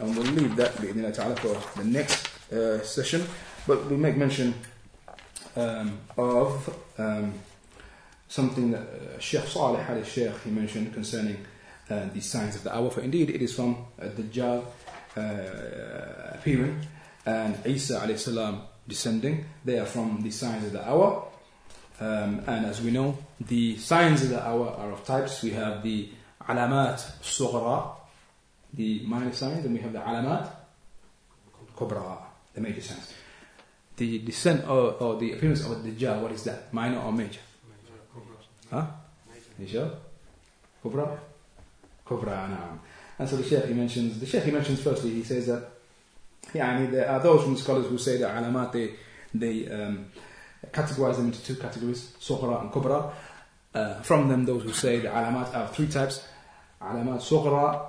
and 0.00 0.16
we'll 0.16 0.32
leave 0.32 0.56
that 0.56 0.80
بإذن 0.80 1.04
الله 1.04 1.10
تعالى 1.10 1.36
for 1.36 1.78
the 1.78 1.84
next 1.84 2.28
uh, 2.52 2.82
session 2.82 3.22
but 3.66 3.84
we 3.90 3.96
make 3.96 4.16
mention 4.16 4.54
um, 5.57 5.99
of 6.17 6.69
um, 6.97 7.33
something 8.27 8.71
that 8.71 8.81
uh, 8.81 9.19
Sheikh 9.19 9.45
Saleh 9.47 9.89
al 9.89 10.03
Sheikh 10.03 10.31
he 10.43 10.51
mentioned 10.51 10.93
concerning 10.93 11.37
uh, 11.89 12.05
the 12.13 12.21
signs 12.21 12.55
of 12.55 12.63
the 12.63 12.75
hour. 12.75 12.89
For 12.91 13.01
indeed, 13.01 13.29
it 13.29 13.41
is 13.41 13.55
from 13.55 13.85
uh, 13.99 14.05
Dajjal 14.05 14.63
uh, 15.17 16.37
appearing 16.37 16.79
and 17.25 17.57
Isa 17.65 17.99
alayhi 17.99 18.19
salam 18.19 18.61
descending. 18.87 19.45
They 19.65 19.79
are 19.79 19.85
from 19.85 20.21
the 20.21 20.31
signs 20.31 20.65
of 20.65 20.73
the 20.73 20.87
hour. 20.87 21.25
Um, 21.99 22.43
and 22.45 22.65
as 22.65 22.81
we 22.81 22.91
know, 22.91 23.17
the 23.41 23.77
signs 23.77 24.21
of 24.23 24.29
the 24.29 24.45
hour 24.45 24.69
are 24.69 24.91
of 24.91 25.03
types. 25.03 25.41
We 25.41 25.51
have 25.51 25.81
the 25.81 26.09
alamat 26.47 27.01
sughra, 27.21 27.95
the 28.73 29.01
minor 29.05 29.33
signs, 29.33 29.65
and 29.65 29.73
we 29.73 29.81
have 29.81 29.93
the 29.93 29.99
alamat 29.99 30.47
kubra, 31.75 32.17
the 32.53 32.61
major 32.61 32.81
signs. 32.81 33.13
The 33.97 34.19
descent 34.19 34.67
or, 34.67 34.93
or 35.01 35.17
the 35.17 35.33
appearance 35.33 35.65
of 35.65 35.77
Dajjal, 35.77 36.21
what 36.21 36.31
is 36.31 36.43
that? 36.43 36.71
Minor 36.73 36.99
or 36.99 37.11
major? 37.11 37.41
Huh? 38.69 38.85
You 39.59 39.67
sure? 39.67 39.91
Kubra? 40.83 41.17
Kubra, 42.05 42.49
no. 42.49 42.79
And 43.19 43.27
so 43.27 43.37
the 43.37 43.43
Sheikh 43.43 43.65
he 43.65 43.73
mentions, 43.73 44.19
the 44.19 44.25
Sheikh 44.25 44.43
he 44.43 44.51
mentions 44.51 44.81
firstly, 44.81 45.11
he 45.11 45.23
says 45.23 45.47
that, 45.47 45.67
yeah, 46.53 46.69
I 46.69 46.79
mean, 46.79 46.91
there 46.91 47.09
are 47.09 47.19
those 47.19 47.43
from 47.43 47.57
scholars 47.57 47.87
who 47.87 47.97
say 47.97 48.17
that 48.17 48.35
alamat, 48.35 48.71
they, 48.71 48.93
they 49.33 49.67
um, 49.71 50.05
categorize 50.71 51.17
them 51.17 51.27
into 51.27 51.43
two 51.43 51.55
categories, 51.55 52.15
sughra 52.19 52.61
and 52.61 52.71
kubra. 52.71 53.11
Uh, 53.73 53.95
from 54.01 54.27
them, 54.29 54.45
those 54.45 54.63
who 54.63 54.71
say 54.73 54.99
the 54.99 55.07
alamat 55.07 55.53
are 55.55 55.67
three 55.67 55.87
types, 55.87 56.27
alamat 56.81 57.19
sughra, 57.19 57.87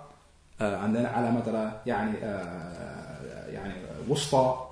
uh, 0.61 0.85
and 0.85 0.97
then 0.97 1.05
alamat 1.05 1.85
يعني, 1.87 2.23
uh, 2.23 3.53
يعني 3.53 3.75
uh, 3.85 4.68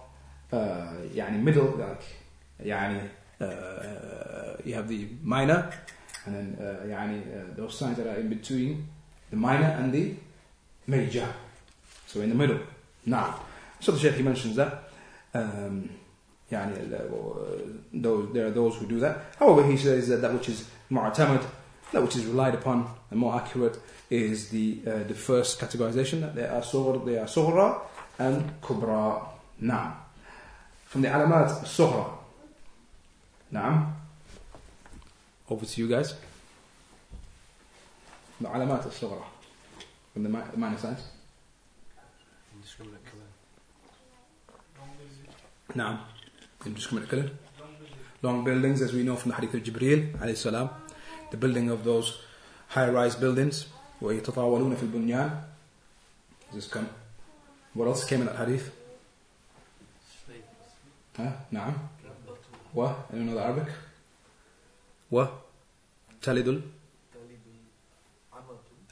يعني 0.52 1.44
middle, 1.44 1.78
like, 1.78 2.04
يعني, 2.64 3.10
uh, 3.40 4.62
you 4.66 4.74
have 4.74 4.88
the 4.88 5.08
minor, 5.24 5.72
and 6.26 6.36
then 6.36 6.58
uh, 6.60 6.86
يعني, 6.88 7.22
uh, 7.22 7.56
those 7.56 7.78
signs 7.78 7.98
that 7.98 8.08
are 8.08 8.20
in 8.20 8.30
between 8.30 8.88
the 9.30 9.38
minor 9.38 9.68
and 9.80 9.94
the 9.94 10.14
major. 10.88 11.28
So 12.08 12.22
in 12.22 12.30
the 12.30 12.36
middle. 12.36 12.60
Now, 13.06 13.40
so 13.80 13.92
the 13.94 14.00
Shaykh 14.00 14.16
he 14.16 14.24
mentions 14.24 14.56
that. 14.58 14.90
Um, 15.34 15.90
يعني, 16.52 16.94
uh, 16.94 17.82
those, 17.94 18.34
there 18.34 18.48
are 18.48 18.52
those 18.52 18.76
who 18.76 18.86
do 18.86 19.00
that. 19.00 19.18
However, 19.40 19.66
he 19.66 19.78
says 19.78 20.10
that 20.10 20.22
that 20.22 20.34
which 20.34 20.50
is 20.50 20.70
mu'tamad, 20.92 21.44
that 21.94 22.02
which 22.02 22.18
is 22.18 22.26
relied 22.26 22.56
upon 22.56 22.88
and 23.10 23.20
more 23.20 23.36
accurate 23.36 23.80
is 24.10 24.50
the 24.50 24.82
uh, 24.86 25.04
the 25.04 25.14
first 25.14 25.60
categorization 25.60 26.20
that 26.22 26.36
they 26.36 26.46
are 26.46 26.62
sughra, 26.62 27.06
they 27.06 27.18
are 27.18 27.26
sughra 27.26 27.80
and 28.20 28.62
kubra. 28.62 29.26
Now, 29.60 29.98
from 30.97 31.03
the 31.03 31.09
alamat 31.09 31.51
sughra. 31.65 32.09
Now, 33.51 33.93
over 35.51 35.67
to 35.67 35.81
you 35.83 35.89
guys. 35.89 36.15
Alamat 38.43 38.87
al-sughra. 38.87 39.23
From 40.15 40.23
the, 40.23 40.31
minor 40.31 40.79
signs. 40.79 41.01
Now, 45.75 46.07
indiscriminate 46.65 47.11
killing. 47.11 47.31
Long 48.23 48.43
buildings, 48.43 48.81
as 48.81 48.95
we 48.95 49.03
know 49.03 49.17
from 49.17 49.33
the 49.33 49.37
hadith 49.37 49.53
of 49.53 49.65
Jibreel, 49.65 50.17
alayhi 50.17 50.39
salam. 50.39 50.71
The 51.31 51.37
building 51.37 51.69
of 51.69 51.85
those 51.85 52.21
high-rise 52.69 53.17
buildings. 53.17 53.67
وَيَتَطَاوَلُونَ 54.01 54.77
فِي 54.77 54.89
الْبُنْيَانِ 54.89 55.43
this 56.55 56.69
come? 56.69 56.89
What 57.75 57.87
else 57.87 58.07
came 58.07 58.21
in 58.21 58.27
that 58.29 58.37
hadith? 58.37 58.73
Huh? 61.18 61.32
نعم. 61.52 61.74
What? 62.74 63.10
Anyone 63.12 63.28
know 63.28 63.36
the 63.36 63.44
Arabic? 63.44 63.68
What? 65.10 65.32
تلد 66.22 66.62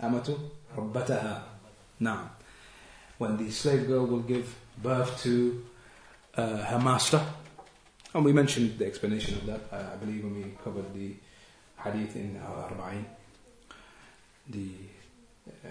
الأمة 0.02 0.38
ربتها. 0.78 1.44
نعم. 2.00 2.30
When 3.18 3.38
the 3.38 3.52
slave 3.52 3.88
girl 3.88 4.06
will 4.06 4.22
give 4.22 4.56
birth 4.82 5.22
to 5.24 5.66
uh, 6.36 6.58
her 6.58 6.80
master. 6.80 7.22
And 8.14 8.26
we 8.26 8.34
mentioned 8.34 8.80
the 8.80 8.86
explanation 8.86 9.36
of 9.36 9.46
that, 9.46 9.62
uh, 9.72 9.94
I 9.94 9.96
believe, 9.98 10.24
when 10.24 10.36
we 10.36 10.56
covered 10.64 10.94
the 10.94 11.14
hadith 11.78 12.16
in 12.16 12.40
our 12.46 12.70
Arba'in. 12.70 13.06
The 14.50 14.70
uh, 15.66 15.70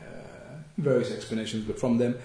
various 0.76 1.10
explanations, 1.10 1.64
but 1.64 1.80
from 1.80 1.98
them, 1.98 2.16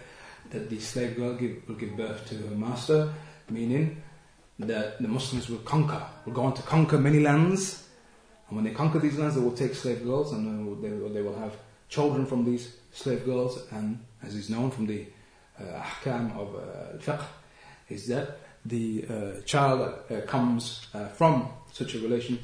that 0.51 0.69
the 0.69 0.79
slave 0.79 1.15
girl 1.15 1.33
give, 1.33 1.67
will 1.67 1.75
give 1.75 1.97
birth 1.97 2.27
to 2.29 2.35
her 2.35 2.55
master, 2.55 3.11
meaning 3.49 4.01
that 4.58 5.00
the 5.00 5.08
Muslims 5.08 5.48
will 5.48 5.58
conquer, 5.58 6.02
will 6.24 6.32
go 6.32 6.42
on 6.42 6.54
to 6.54 6.62
conquer 6.62 6.98
many 6.98 7.20
lands. 7.20 7.86
And 8.48 8.56
when 8.56 8.64
they 8.64 8.72
conquer 8.72 8.98
these 8.98 9.18
lands, 9.18 9.34
they 9.34 9.40
will 9.40 9.52
take 9.52 9.74
slave 9.74 10.04
girls 10.04 10.32
and 10.32 10.82
they 10.82 10.90
will, 10.90 11.08
they 11.10 11.22
will, 11.22 11.38
have 11.38 11.56
children 11.88 12.26
from 12.26 12.44
these 12.44 12.76
slave 12.92 13.24
girls. 13.24 13.66
And 13.70 14.04
as 14.22 14.34
is 14.34 14.50
known 14.50 14.70
from 14.70 14.86
the 14.86 15.06
uh, 15.58 15.82
ahkam 15.82 16.36
of 16.36 16.54
uh, 16.54 16.98
fiqh, 16.98 17.24
is 17.88 18.06
that 18.08 18.38
the 18.64 19.04
uh, 19.08 19.40
child 19.42 19.94
uh, 20.10 20.20
comes 20.22 20.86
uh, 20.92 21.08
from 21.08 21.48
such 21.72 21.94
a 21.94 21.98
relation, 22.00 22.38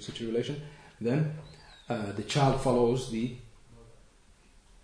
such 0.00 0.20
a 0.20 0.26
relation, 0.26 0.60
then 1.00 1.34
uh, 1.88 2.12
the 2.12 2.22
child 2.22 2.60
follows 2.60 3.10
the 3.10 3.36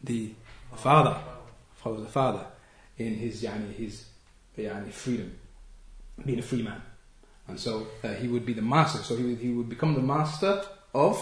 the 0.02 0.32
father, 0.76 1.18
follows 1.74 2.02
the 2.02 2.08
father 2.08 2.46
in 2.98 3.14
his 3.14 3.42
yani, 3.42 3.72
his 3.72 4.04
yani, 4.56 4.92
freedom, 4.92 5.36
being 6.24 6.38
a 6.38 6.42
free 6.42 6.62
man. 6.62 6.82
And 7.46 7.58
so 7.58 7.86
uh, 8.04 8.08
he 8.08 8.28
would 8.28 8.44
be 8.44 8.52
the 8.52 8.62
master. 8.62 8.98
So 8.98 9.16
he 9.16 9.24
would, 9.24 9.38
he 9.38 9.48
would 9.50 9.68
become 9.68 9.94
the 9.94 10.02
master 10.02 10.62
of 10.94 11.16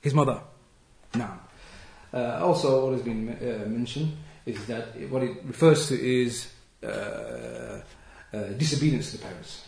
his 0.00 0.14
mother. 0.14 0.40
Now, 1.14 1.40
uh, 2.12 2.40
also 2.42 2.86
what 2.86 2.92
has 2.94 3.02
been 3.02 3.28
uh, 3.28 3.68
mentioned 3.68 4.16
is 4.46 4.66
that 4.66 4.98
what 5.10 5.22
it 5.22 5.36
refers 5.44 5.88
to 5.88 6.00
is 6.00 6.50
uh, 6.82 6.86
uh, 6.86 8.38
disobedience 8.56 9.10
to 9.10 9.18
the 9.18 9.24
parents. 9.24 9.66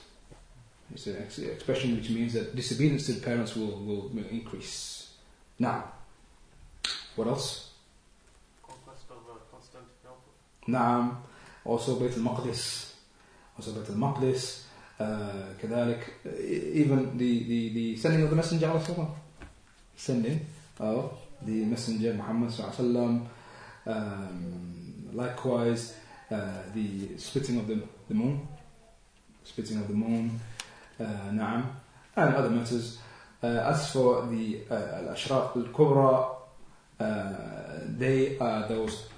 It's 0.95 1.07
an 1.07 1.17
ex- 1.23 1.39
expression 1.39 1.97
which 1.97 2.11
means 2.11 2.35
that 2.35 2.55
disobedience 2.55 3.07
to 3.07 3.13
the 3.13 3.21
parents 3.21 3.57
will, 3.57 3.81
will, 3.81 4.11
increase. 4.31 5.13
Now, 5.59 5.93
what 7.17 7.29
else? 7.29 7.71
Conquest 8.63 9.05
of 9.11 9.51
Constantinople. 9.51 10.33
Now, 10.67 11.23
also 11.65 11.97
Beit 11.97 12.13
al-Maqdis. 12.13 12.92
وثبت 13.59 13.91
المقدس 13.91 14.63
uh, 15.01 15.05
كذلك 15.63 16.07
even 16.75 17.19
the, 17.19 17.45
the, 17.45 17.69
the 17.75 17.97
sending 17.97 18.23
of 18.23 18.31
the 18.31 18.37
messenger 18.37 18.69
of 18.69 18.91
Allah, 18.91 19.09
sending 19.97 20.41
of 20.79 21.19
the 21.43 21.65
messenger 21.65 22.15
Muhammad 22.15 22.51
صلى 22.51 23.27
um, 23.87 25.09
likewise 25.13 25.95
uh, 26.31 26.63
the 26.75 27.19
splitting 27.19 27.59
of 27.59 27.67
the, 27.67 27.83
the 28.09 28.15
moon. 28.15 28.47
Splitting 29.45 29.79
of 29.79 29.89
the 29.89 29.95
moon 29.95 30.41
uh, 31.01 31.05
نعم. 31.33 31.65
And 32.17 32.35
other 32.35 32.51
matters. 32.51 32.99
Uh, 33.43 33.47
as 33.47 33.91
for 33.91 34.27
the 34.27 34.61
uh, 34.71 34.75
al-ashrat 34.75 35.57
uh, 35.57 35.61
al-kubra 35.61 36.37
they 37.99 38.39
are 38.39 38.69
those 38.69 39.09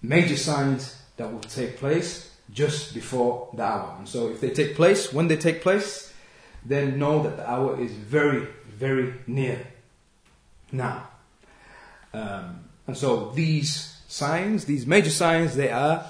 major 0.00 0.36
signs 0.36 1.02
that 1.16 1.32
will 1.32 1.40
take 1.40 1.76
place 1.78 2.30
just 2.52 2.94
before 2.94 3.48
the 3.54 3.62
hour. 3.62 3.96
And 3.98 4.08
so 4.08 4.28
if 4.28 4.40
they 4.40 4.50
take 4.50 4.76
place, 4.76 5.12
when 5.12 5.28
they 5.28 5.36
take 5.36 5.62
place, 5.62 6.12
then 6.64 6.98
know 6.98 7.22
that 7.22 7.36
the 7.36 7.48
hour 7.48 7.80
is 7.80 7.92
very, 7.92 8.46
very 8.66 9.14
near. 9.26 9.66
Now. 10.72 11.08
Um, 12.12 12.64
and 12.86 12.96
so 12.96 13.30
these 13.30 14.00
signs, 14.08 14.64
these 14.64 14.86
major 14.86 15.10
signs, 15.10 15.56
they 15.56 15.70
are, 15.70 16.06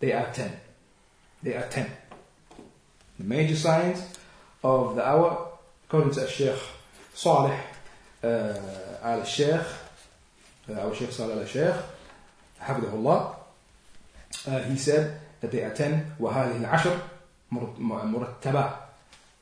they 0.00 0.12
are 0.12 0.30
ten. 0.32 0.52
They 1.42 1.54
are 1.54 1.68
ten. 1.68 1.90
The 3.18 3.24
major 3.24 3.56
signs 3.56 4.02
of 4.62 4.96
the 4.96 5.06
hour, 5.06 5.48
according 5.86 6.12
to 6.14 6.26
Sheikh 6.26 6.58
Saleh 7.12 7.60
uh, 8.22 8.54
al 9.02 9.24
Sheikh, 9.24 9.60
uh, 10.70 10.72
our 10.72 10.94
Sheikh 10.94 11.12
Saleh 11.12 11.38
al 11.38 11.46
Sheikh, 11.46 11.74
Hafidahullah, 12.60 13.36
uh, 14.46 14.62
he 14.62 14.76
said 14.76 15.20
that 15.43 15.51
they 15.51 15.63
are 15.63 15.73
10 15.73 16.05
وهذه 16.19 16.57
العشر 16.63 16.97
مر- 17.51 17.75
مرتبة 17.79 18.73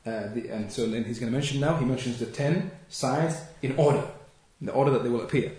uh, 0.06 0.10
the, 0.34 0.48
and 0.50 0.70
so 0.72 0.86
then 0.88 1.04
he's 1.04 1.18
going 1.18 1.30
to 1.30 1.36
mention 1.36 1.60
now 1.60 1.76
he 1.76 1.84
mentions 1.84 2.18
the 2.18 2.26
10 2.26 2.70
signs 2.88 3.34
in 3.62 3.74
order 3.76 4.02
in 4.60 4.66
the 4.66 4.72
order 4.72 4.90
that 4.92 5.02
they 5.02 5.08
will 5.10 5.22
appear 5.22 5.52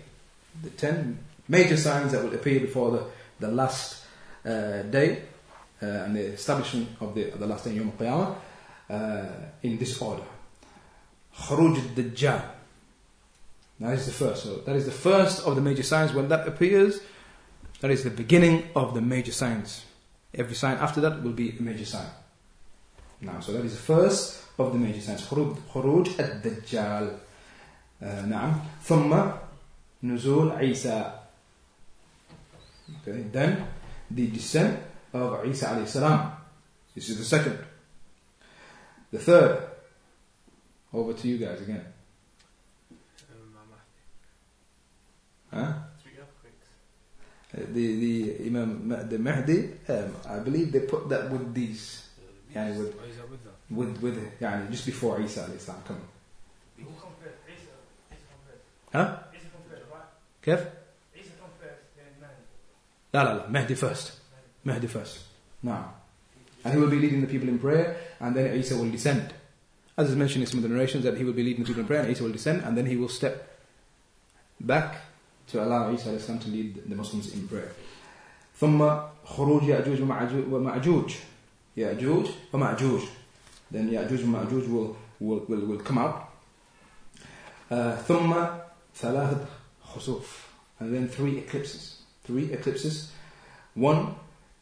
the 0.62 0.70
10 0.70 1.18
major 1.48 1.76
signs 1.76 2.12
that 2.12 2.22
will 2.24 2.34
appear 2.34 2.60
before 2.60 2.90
the, 2.90 3.04
the 3.40 3.48
last 3.52 4.04
uh, 4.44 4.82
day 4.82 5.22
uh, 5.82 5.86
and 5.86 6.16
the 6.16 6.20
establishment 6.32 6.88
of 7.00 7.14
the, 7.14 7.32
of 7.32 7.38
the 7.38 7.46
last 7.46 7.64
day 7.64 7.70
in 7.70 7.76
Yom 7.76 7.92
Qiyamah 7.92 8.34
uh, 8.90 9.26
in 9.62 9.78
this 9.78 10.00
order. 10.02 10.22
Khuruj 11.38 11.76
al-Dajjal. 11.76 12.42
That 13.80 13.94
is 13.94 14.06
the 14.06 14.12
first. 14.12 14.42
So 14.42 14.56
that 14.56 14.76
is 14.76 14.84
the 14.84 14.90
first 14.92 15.46
of 15.46 15.54
the 15.54 15.62
major 15.62 15.82
signs. 15.82 16.12
When 16.12 16.28
that 16.28 16.46
appears, 16.46 17.00
that 17.80 17.90
is 17.90 18.04
the 18.04 18.10
beginning 18.10 18.64
of 18.76 18.92
the 18.94 19.00
major 19.00 19.32
signs. 19.32 19.84
Every 20.37 20.55
sign 20.55 20.77
after 20.77 20.99
that 21.01 21.23
will 21.23 21.31
be 21.31 21.57
a 21.57 21.61
major 21.61 21.85
sign. 21.85 22.09
Now, 23.21 23.39
so 23.39 23.53
that 23.53 23.63
is 23.63 23.71
the 23.71 23.81
first 23.81 24.43
of 24.59 24.73
the 24.73 24.79
major 24.79 25.01
signs. 25.01 25.21
خروج 25.21 25.57
خروج 25.73 26.09
الدجال. 26.19 27.17
Uh, 28.01 28.05
نعم. 28.05 28.61
ثم 28.83 29.31
نزول 30.03 30.51
عيسى. 30.51 31.11
Okay. 33.01 33.23
Then 33.31 33.67
the 34.11 34.27
descent 34.27 34.79
of 35.13 35.45
Isa 35.45 35.65
alayhi 35.67 35.87
salam. 35.87 36.31
This 36.93 37.09
is 37.09 37.17
the 37.17 37.23
second. 37.25 37.57
The 39.11 39.19
third. 39.19 39.63
Over 40.93 41.13
to 41.13 41.27
you 41.27 41.37
guys 41.37 41.61
again. 41.61 41.85
Um, 43.31 43.55
Huh? 45.51 45.73
Three 47.54 47.62
earthquakes. 47.62 47.70
Uh, 47.70 47.74
The 47.74 47.86
the 48.04 48.46
Imam 48.46 48.88
Ma- 48.88 49.02
the 49.02 49.18
Mahdi. 49.18 49.58
Um, 49.88 50.14
I 50.28 50.38
believe 50.38 50.70
they 50.72 50.80
put 50.80 51.08
that 51.08 51.30
with 51.30 51.54
these. 51.54 52.06
يعني 52.54 52.78
with 52.78 52.94
Why 52.94 53.06
is 53.10 53.16
that 53.16 53.30
with 53.30 53.42
that? 53.44 53.56
with 53.70 53.92
with 54.02 54.18
يعني 54.40 54.70
just 54.70 54.86
before 54.86 55.20
Isa 55.20 55.40
alayhi 55.46 55.60
salam 55.60 55.82
coming. 55.86 56.06
Who 56.78 56.84
compared? 56.98 57.34
Isa. 57.46 57.74
Isa 58.10 58.26
compared. 58.30 58.60
Huh? 58.94 59.08
Isa 59.34 59.48
compared, 59.54 59.84
right? 59.90 60.08
كيف؟ 60.42 60.60
Isa 61.14 61.34
compared, 61.42 61.78
then 61.96 62.10
man. 62.20 62.34
لا 63.14 63.20
لا 63.24 63.32
لا 63.38 63.50
Mahdi 63.50 63.74
first. 63.74 64.12
Mahdi 64.64 64.86
first. 64.86 65.18
نعم. 65.64 65.90
And 66.64 66.74
he 66.74 66.78
will 66.80 66.90
be 66.90 66.98
leading 66.98 67.20
the 67.22 67.26
people 67.26 67.48
in 67.48 67.58
prayer, 67.58 67.96
and 68.20 68.36
then 68.36 68.54
Isa 68.58 68.76
will 68.76 68.90
descend. 68.90 69.32
As 69.96 70.10
is 70.10 70.16
mentioned 70.16 70.42
in 70.44 70.48
some 70.48 70.58
of 70.58 70.62
the 70.62 70.68
narrations, 70.68 71.04
that 71.04 71.16
he 71.16 71.24
will 71.24 71.32
be 71.32 71.42
leading 71.42 71.62
the 71.64 71.68
people 71.68 71.80
in 71.82 71.86
prayer, 71.86 72.02
and 72.02 72.10
Isa 72.10 72.22
will 72.22 72.32
descend, 72.32 72.62
and 72.64 72.76
then 72.76 72.86
he 72.86 72.96
will 72.96 73.08
step 73.08 73.58
back 74.60 74.96
to 75.48 75.62
allow 75.62 75.92
Isa 75.92 76.10
alayhi 76.10 76.20
salam 76.20 76.38
to 76.40 76.48
lead 76.48 76.82
the 76.88 76.94
Muslims 76.96 77.32
in 77.34 77.46
prayer. 77.48 77.72
ثم 78.60 78.78
خروج 79.24 79.62
يأجوج 79.62 80.00
ومأجوج- 80.00 80.48
ومأجوج 80.52 81.14
يأجوج 81.76 82.26
ومأجوج 82.52 83.02
then 83.72 83.88
يأجوج 83.88 84.24
ومأجوج 84.24 84.68
will, 84.68 84.96
will, 85.20 85.44
will, 85.48 85.66
will 85.66 85.78
come 85.78 85.98
out 85.98 86.28
uh, 87.70 87.96
ثم 88.06 88.34
ثلاثة 88.94 89.46
خسوف 89.94 90.46
and 90.80 90.94
then 90.94 91.08
three 91.08 91.38
eclipses 91.38 92.02
three 92.24 92.52
eclipses 92.52 93.10
one 93.74 94.14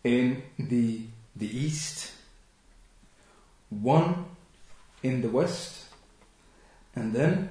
in 0.05 0.43
the 0.59 1.01
the 1.37 1.47
east 1.67 2.13
one 3.71 4.25
in 5.03 5.23
the 5.23 5.29
west 5.29 5.87
and 6.95 7.13
then 7.13 7.51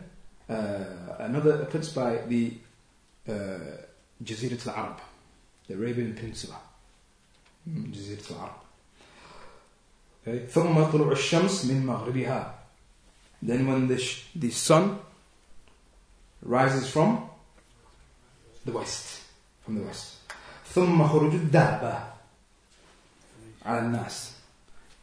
uh, 0.49 0.83
another 1.19 1.61
eclipse 1.63 1.89
by 1.89 2.17
the 2.27 2.53
uh, 3.28 3.32
Jazirat 4.22 4.66
al-Arab 4.66 5.00
the 5.68 5.74
Arabian 5.74 6.14
Peninsula 6.14 6.56
Mm, 7.68 7.92
جزيرة 7.94 8.22
العرب. 8.30 8.60
ثم 10.50 10.84
طلوع 10.92 11.12
الشمس 11.12 11.64
من 11.64 11.86
مغربها 11.86 12.54
then 13.42 13.66
when 13.68 13.86
the, 13.88 14.02
the 14.34 14.50
sun 14.50 14.98
rises 16.42 16.90
from 16.90 17.28
the 18.66 18.72
west 18.72 19.20
from 19.64 19.76
the 19.78 19.82
west 19.84 20.06
ثم 20.74 21.06
خروج 21.08 21.34
الدابة 21.34 22.12
على 23.66 23.78
الناس 23.78 24.32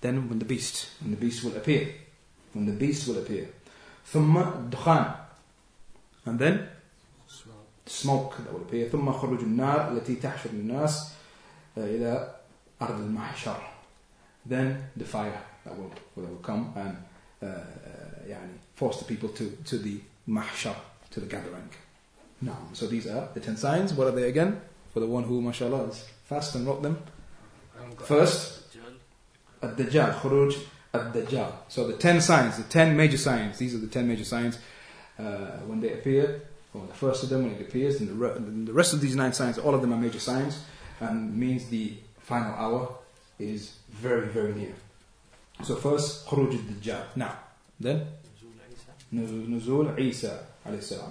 then 0.01 0.27
when 0.29 0.39
the 0.39 0.45
beast 0.45 0.88
when 1.01 1.12
the 1.12 1.17
beast 1.17 1.43
will 1.43 1.55
appear 1.55 1.88
when 2.53 2.65
the 2.65 2.73
beast 2.73 3.08
will 3.08 3.17
appear 3.17 3.47
ثم 4.13 4.38
الدخان 4.38 5.15
and 6.25 6.39
then. 6.39 6.78
smoke 7.88 8.37
that 8.38 8.52
will 8.52 8.62
appear 8.62 8.88
ثم 8.92 9.12
خروج 9.12 9.40
النار 9.40 9.92
التي 9.92 10.14
تحشر 10.14 10.50
الناس 10.50 11.08
uh, 11.76 11.78
إلى 11.78 12.34
أرض 12.82 13.00
المحشر 13.00 13.56
then 14.46 14.76
the 14.96 15.04
fire 15.04 15.40
that 15.64 15.76
will, 15.76 15.90
that 16.16 16.28
will 16.28 16.42
come 16.42 16.72
and 16.76 16.96
uh, 17.42 17.46
uh, 17.46 18.28
يعني 18.28 18.52
force 18.76 18.98
the 18.98 19.04
people 19.04 19.28
to, 19.28 19.50
to 19.64 19.78
the 19.78 20.00
mahshar 20.28 20.76
to 21.10 21.20
the 21.20 21.26
gathering 21.26 21.68
now 22.40 22.58
so 22.72 22.87
these 22.87 23.06
are 23.06 23.28
the 23.34 23.40
10 23.40 23.56
signs 23.56 23.92
what 23.92 24.06
are 24.06 24.12
they 24.12 24.28
again 24.28 24.60
for 24.92 25.00
the 25.00 25.06
one 25.06 25.24
who 25.24 25.40
mashallah 25.40 25.84
is 25.88 26.04
fast 26.24 26.54
and 26.54 26.66
wrote 26.66 26.82
them 26.82 26.98
I 27.76 27.82
haven't 27.82 27.98
got 27.98 28.08
First, 28.08 28.62
Dajjal. 28.72 29.76
الدجال 29.76 30.14
خروج 30.14 30.56
الدجال 30.94 31.52
so 31.68 31.87
the 31.87 31.96
10 31.96 32.20
signs 32.20 32.56
the 32.56 32.64
10 32.64 32.96
major 32.96 33.18
signs 33.18 33.58
these 33.58 33.74
are 33.74 33.78
the 33.78 33.87
10 33.87 34.08
major 34.08 34.24
signs 34.24 34.58
uh, 35.18 35.22
when 35.66 35.80
they 35.80 35.92
appear 35.92 36.42
or 36.74 36.87
the 36.87 36.94
first 36.94 37.22
of 37.22 37.28
them 37.28 37.44
when 37.44 37.52
it 37.54 37.60
appears 37.60 38.00
and 38.00 38.08
the, 38.08 38.14
re- 38.14 38.32
and 38.37 38.66
the 38.66 38.72
rest 38.72 38.92
of 38.92 39.00
these 39.00 39.14
nine 39.16 39.32
signs 39.32 39.58
all 39.58 39.74
of 39.74 39.80
them 39.80 39.92
are 39.92 39.96
major 40.00 40.18
signs 40.20 40.60
and 41.00 41.37
means 41.37 41.68
the 41.68 41.92
final 42.20 42.54
hour 42.54 42.88
is 43.38 43.74
very 43.90 44.26
very 44.28 44.52
near 44.54 44.74
so 45.62 45.74
first 45.76 46.26
خروج 46.26 46.52
الدجال 46.54 47.04
now 47.16 47.32
then 47.80 48.06
نزول 49.12 49.46
عيسى. 49.46 49.48
نزول 49.50 49.88
عيسى 49.88 50.40
عليه 50.66 50.78
السلام 50.78 51.10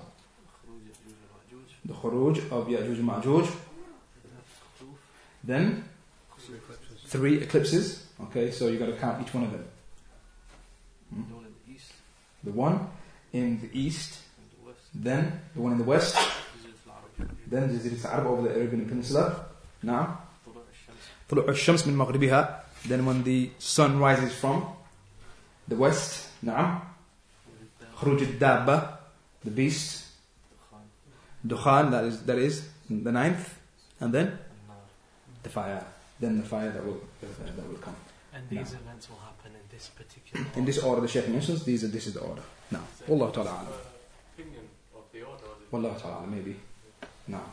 خروج 0.66 0.82
يأجوج 0.88 1.14
ومأجوج. 1.40 1.88
the 1.88 1.94
خروج 1.94 2.38
of 2.52 2.70
يأجوج 2.70 3.00
ومأجوج 3.00 3.44
ثلاث 3.46 4.48
خطوف. 4.80 4.98
then 5.48 5.84
Three 6.38 6.56
eclipses. 6.58 7.12
three 7.12 7.38
eclipses 7.42 8.04
okay 8.22 8.52
so 8.52 8.68
you 8.68 8.78
got 8.80 8.88
to 8.88 8.98
count 8.98 9.22
each 9.26 9.34
one 9.34 9.44
of 9.44 9.52
them 9.52 9.66
Hmm? 11.14 11.22
The 12.44 12.52
one 12.52 12.88
in 13.34 13.62
the 13.62 13.70
east 13.80 14.20
then 14.98 15.40
the 15.56 15.62
one 15.62 15.72
in 15.74 15.78
the 15.78 15.84
west 15.94 16.16
جزيرة 16.16 16.86
العرب. 16.88 17.28
then 17.52 17.70
جزيرة 17.80 18.06
العرب 18.06 18.26
over 18.26 18.42
the 18.48 18.54
Arabian 18.56 18.90
Peninsula 18.90 19.32
نعم 19.84 20.16
طلوع 20.46 20.64
الشمس. 20.72 21.04
طلوع 21.30 21.50
الشمس 21.50 21.88
من 21.88 21.96
مغربها 21.98 22.64
then 22.88 23.06
when 23.06 23.24
the 23.24 23.50
sun 23.60 24.00
rises 24.00 24.34
from 24.36 24.64
the 25.72 25.76
west 25.76 26.28
نعم 26.44 26.80
والدابة. 27.48 27.96
خروج 27.96 28.22
الدابة 28.24 28.98
the 29.46 29.50
beast 29.50 30.04
دخان. 30.54 30.86
دخان 31.44 31.92
that 31.92 32.04
is 32.06 32.26
that 32.26 32.38
is 32.38 32.62
the 32.90 33.12
ninth 33.12 33.50
and 34.02 34.14
then 34.14 34.28
النار. 34.28 35.44
the 35.44 35.50
fire 35.50 35.84
then 36.22 36.38
the 36.42 36.48
fire 36.48 36.72
that 36.72 36.84
will 36.86 37.00
uh, 37.24 37.28
that 37.58 37.68
will 37.70 37.78
come 37.88 37.96
And 38.36 38.44
No. 38.52 38.60
these 38.60 38.74
events 38.74 39.06
will 39.10 39.22
happen 39.30 39.52
in 39.62 39.66
this 39.76 39.86
particular 40.00 40.46
in 40.60 40.66
this 40.66 40.80
order 40.88 41.02
the 41.02 41.08
Shaykh 41.16 41.28
mentions 41.30 41.64
these 41.70 41.82
are 41.86 41.92
this 41.98 42.06
is 42.08 42.14
the 42.18 42.24
order 42.32 42.44
now 42.72 42.84
والله 43.08 43.32
تعالى 43.32 43.52
والله 45.73 45.99
تعالى 45.99 46.15
أعلم 46.17 46.33
maybe 46.33 46.55
نعم 47.29 47.47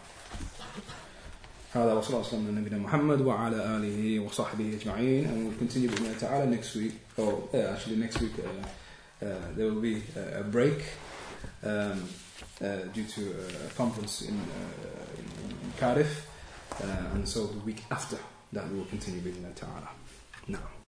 هذا 1.74 1.94
وصلى 1.94 2.10
الله 2.10 2.20
وسلم 2.28 2.48
على 2.48 2.56
نبينا 2.56 2.78
محمد 2.78 3.22
وعلى 3.22 3.56
آله 3.78 4.20
وصحبه 4.20 4.74
أجمعين 4.82 5.26
and 5.28 5.48
we'll 5.48 5.60
continue 5.60 5.90
بإذن 5.90 6.06
الله 6.06 6.20
تعالى 6.20 6.58
next 6.58 6.76
week 6.76 6.94
oh 7.20 7.50
yeah, 7.54 7.74
actually 7.74 7.96
next 7.98 8.22
week 8.22 8.32
uh, 8.40 9.26
uh, 9.26 9.28
there 9.56 9.66
will 9.72 9.82
be 9.82 10.02
uh, 10.18 10.40
a 10.40 10.44
break 10.44 10.80
um, 11.64 12.04
uh, 12.62 12.78
due 12.94 13.04
to 13.06 13.22
a 13.68 13.74
conference 13.78 14.22
in, 14.22 14.36
uh, 14.36 15.20
in, 15.20 15.26
in 15.66 15.72
Cardiff 15.78 16.28
uh, 16.84 17.14
and 17.16 17.28
so 17.28 17.48
the 17.48 17.60
week 17.60 17.84
after 17.92 18.18
that 18.54 18.70
we 18.70 18.78
will 18.78 18.86
continue 18.86 19.22
بإذن 19.22 19.38
الله 19.38 19.54
تعالى 19.56 19.88
نعم 20.48 20.75